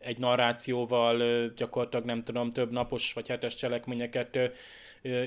[0.00, 4.38] egy narrációval gyakorlatilag nem tudom, több napos vagy hetes cselekményeket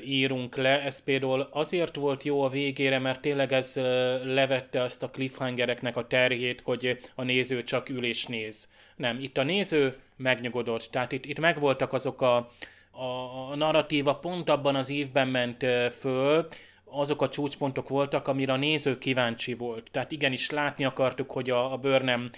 [0.05, 0.81] írunk le.
[0.81, 3.75] Ez például azért volt jó a végére, mert tényleg ez
[4.23, 8.69] levette azt a cliffhangereknek a terhét, hogy a néző csak ül és néz.
[8.95, 12.35] Nem, itt a néző megnyugodott, tehát itt, itt megvoltak azok a,
[12.91, 13.05] a,
[13.51, 15.65] a narratíva pont abban az évben ment
[15.99, 16.47] föl,
[16.91, 19.87] azok a csúcspontok voltak, amire a néző kíváncsi volt.
[19.91, 22.29] Tehát igenis látni akartuk, hogy a, a Burnham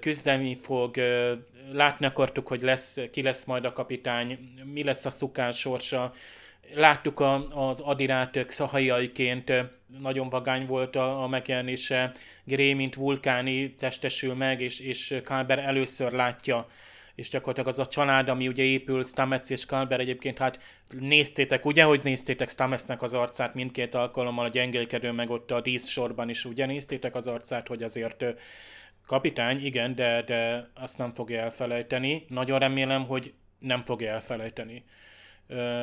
[0.00, 1.32] küzdeni fog, ö,
[1.72, 4.38] látni akartuk, hogy lesz, ki lesz majd a kapitány,
[4.72, 6.12] mi lesz a szukán sorsa.
[6.74, 9.52] Láttuk a, az adirát szahaiaiként,
[10.02, 12.12] nagyon vagány volt a, a megjelenése.
[12.44, 16.66] Gré, mint vulkáni testesül meg, és, és Kálber először látja
[17.16, 20.58] és gyakorlatilag az a család, ami ugye épül, Stamets és Kalber egyébként, hát
[21.00, 26.28] néztétek, ugye, hogy néztétek Stametsnek az arcát mindkét alkalommal a gyengélkedő, meg ott a díszsorban
[26.28, 28.24] is, ugye néztétek az arcát, hogy azért
[29.06, 32.24] kapitány, igen, de, de azt nem fogja elfelejteni.
[32.28, 34.84] Nagyon remélem, hogy nem fogja elfelejteni.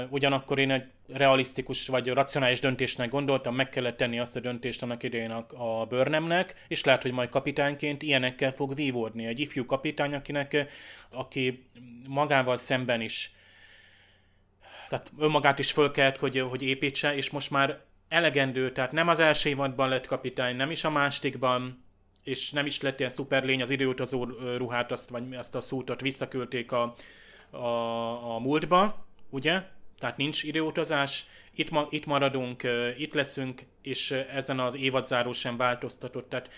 [0.10, 0.86] Ugyanakkor én egy
[1.16, 5.46] realisztikus vagy racionális döntésnek gondoltam, meg kellett tenni azt a döntést annak idején a,
[5.82, 9.26] a Börnemnek, és lehet, hogy majd kapitányként ilyenekkel fog vívódni.
[9.26, 10.66] Egy ifjú kapitány, akinek,
[11.10, 11.70] aki
[12.08, 13.32] magával szemben is
[14.94, 19.20] tehát önmagát is föl kellett, hogy, hogy építse, és most már elegendő, tehát nem az
[19.20, 21.84] első évadban lett kapitány, nem is a másodikban,
[22.24, 24.24] és nem is lett ilyen szuperlény, az időutazó
[24.58, 26.96] ruhát, azt, vagy ezt a szútot visszaküldték a,
[27.50, 29.64] a, a múltba, ugye?
[30.00, 31.26] Tehát nincs időutazás,
[31.56, 32.64] itt, ma, itt maradunk,
[32.98, 36.30] itt leszünk, és ezen az évadzáró sem változtatott.
[36.30, 36.50] Tehát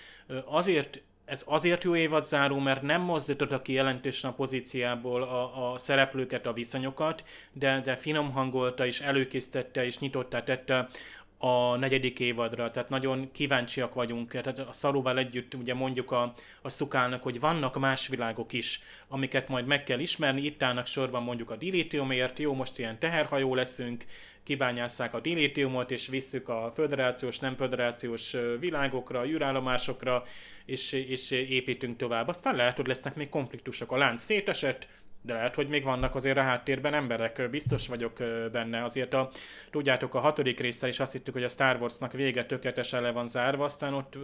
[0.45, 6.45] azért ez azért jó évadzáró, mert nem mozdította ki jelentősen a pozíciából a, a szereplőket,
[6.45, 7.23] a viszonyokat,
[7.53, 10.89] de, de finom hangolta és előkészítette és nyitottá tette
[11.37, 16.69] a negyedik évadra, tehát nagyon kíváncsiak vagyunk, tehát a szalóval együtt ugye mondjuk a, a
[16.69, 21.49] szukának, hogy vannak más világok is, amiket majd meg kell ismerni, itt állnak sorban mondjuk
[21.49, 24.05] a dilítiumért, jó, most ilyen teherhajó leszünk,
[24.43, 30.23] kibányásszák a dilítiumot, és visszük a föderációs, nem föderációs világokra, űrállomásokra,
[30.65, 32.27] és, és építünk tovább.
[32.27, 33.91] Aztán lehet, hogy lesznek még konfliktusok.
[33.91, 34.87] A lánc szétesett,
[35.25, 38.17] de lehet, hogy még vannak azért a háttérben emberek, biztos vagyok
[38.51, 38.83] benne.
[38.83, 39.29] Azért a,
[39.71, 43.27] tudjátok, a hatodik része is azt hittük, hogy a Star Warsnak vége tökéletesen le van
[43.27, 44.17] zárva, aztán ott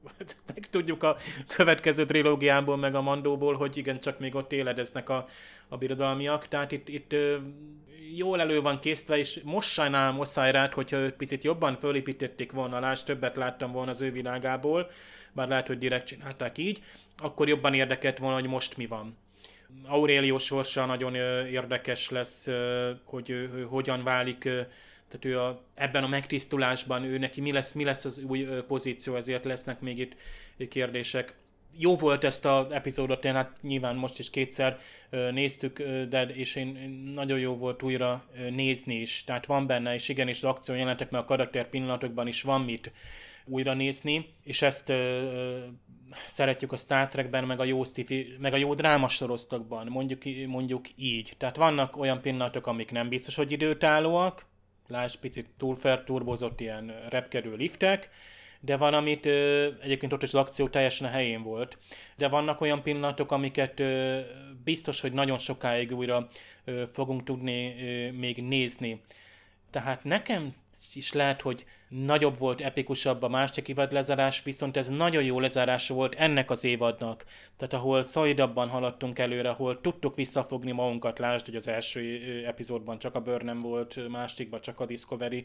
[0.54, 5.26] meg tudjuk a következő trilógiából, meg a Mandóból, hogy igen, csak még ott éledeznek a,
[5.68, 7.14] a birodalmiak, tehát itt, itt
[8.16, 13.02] jól elő van készítve, és most sajnálom Oszájrát, hogyha őt picit jobban fölépítették volna, láss,
[13.02, 14.90] többet láttam volna az ő világából,
[15.32, 16.82] bár lehet, hogy direkt csinálták így,
[17.16, 19.16] akkor jobban érdekelt volna, hogy most mi van
[19.86, 21.14] Aurelio sorsa nagyon
[21.46, 22.48] érdekes lesz,
[23.04, 24.38] hogy ő, hogyan válik,
[25.08, 29.14] tehát ő a, ebben a megtisztulásban, ő neki mi lesz, mi lesz az új pozíció,
[29.14, 30.16] ezért lesznek még itt
[30.68, 31.34] kérdések.
[31.76, 34.78] Jó volt ezt az epizódot, én hát nyilván most is kétszer
[35.10, 36.66] néztük, de és én
[37.14, 39.24] nagyon jó volt újra nézni is.
[39.24, 42.92] Tehát van benne, és igenis az akció jelentek, mert a karakter pillanatokban is van mit
[43.44, 44.92] újra nézni, és ezt
[46.26, 51.32] szeretjük a Star Trekben, meg a jó, sci meg a jó drámasoroztokban, mondjuk, mondjuk így.
[51.36, 54.46] Tehát vannak olyan pillanatok, amik nem biztos, hogy időtállóak,
[54.88, 58.08] láss picit túlfer, turbozott ilyen repkedő liftek,
[58.60, 61.78] de van, amit ö, egyébként ott is az akció teljesen a helyén volt,
[62.16, 64.18] de vannak olyan pillanatok, amiket ö,
[64.64, 66.28] biztos, hogy nagyon sokáig újra
[66.64, 69.00] ö, fogunk tudni ö, még nézni.
[69.70, 70.54] Tehát nekem
[70.94, 75.94] is lehet, hogy nagyobb volt, epikusabb a másik évad lezárás, viszont ez nagyon jó lezárása
[75.94, 77.24] volt ennek az évadnak.
[77.56, 83.14] Tehát ahol szajidabban haladtunk előre, ahol tudtuk visszafogni magunkat, lásd, hogy az első epizódban csak
[83.14, 85.44] a Burnham volt, másodikban csak a Discovery,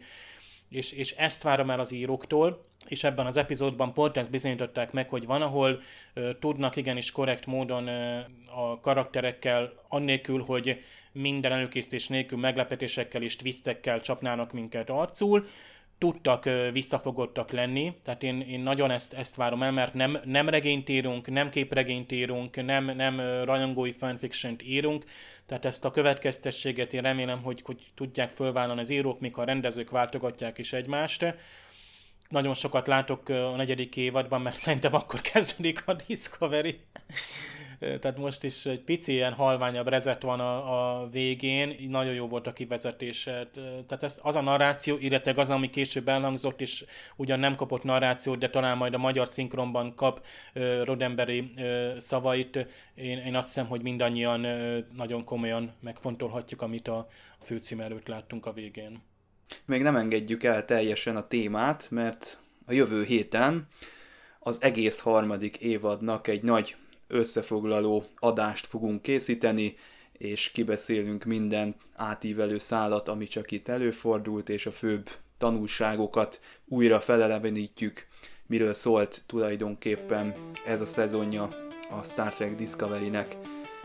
[0.69, 5.09] és, és ezt várom el az íróktól, és ebben az epizódban pont ezt bizonyították meg,
[5.09, 5.81] hogy van, ahol
[6.13, 8.19] ö, tudnak igenis korrekt módon ö,
[8.55, 15.45] a karakterekkel, annélkül, hogy minden előkészítés nélkül meglepetésekkel és twistekkel csapnának minket arcul,
[15.97, 20.49] tudtak ö, visszafogottak lenni, tehát én, én nagyon ezt, ezt várom el, mert nem, nem
[20.49, 25.05] regényt írunk, nem képregényt írunk, nem, nem rajongói fanfiction írunk,
[25.45, 29.89] tehát ezt a következtességet én remélem, hogy, hogy tudják fölvállalni az írók, mikor a rendezők
[29.89, 31.35] váltogatják is egymást,
[32.29, 36.79] nagyon sokat látok a negyedik évadban, mert szerintem akkor kezdődik a Discovery.
[37.99, 42.47] Tehát most is egy pici ilyen halványabb rezet van a, a végén, nagyon jó volt
[42.47, 43.49] a kivezetése.
[43.87, 48.37] Tehát ez, az a narráció, illetve az, ami később elhangzott, és ugyan nem kapott narrációt,
[48.37, 50.25] de talán majd a magyar szinkronban kap
[50.83, 52.67] Rodemberi uh, szavait.
[52.95, 54.47] Én, én azt hiszem, hogy mindannyian
[54.95, 57.07] nagyon komolyan megfontolhatjuk, amit a
[57.39, 59.01] főcím előtt láttunk a végén.
[59.65, 63.67] Még nem engedjük el teljesen a témát, mert a jövő héten
[64.39, 66.75] az egész harmadik évadnak egy nagy
[67.07, 69.75] összefoglaló adást fogunk készíteni,
[70.17, 78.07] és kibeszélünk minden átívelő szálat, ami csak itt előfordult, és a főbb tanulságokat újra felelevenítjük,
[78.47, 80.35] miről szólt tulajdonképpen
[80.65, 81.49] ez a szezonja
[81.89, 83.37] a Star Trek Discovery-nek.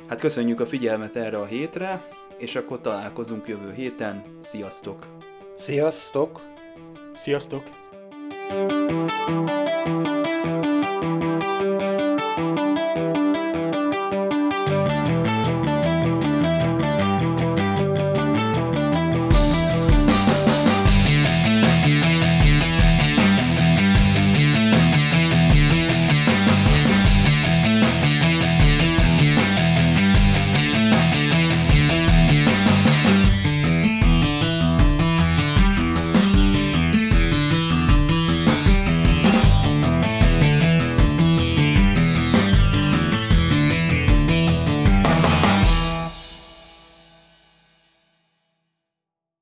[0.08, 2.08] Hát köszönjük a figyelmet erre a hétre,
[2.38, 4.24] és akkor találkozunk jövő héten.
[4.42, 5.17] Sziasztok!
[5.58, 6.40] Sziasztok!
[7.14, 7.62] Sziasztok!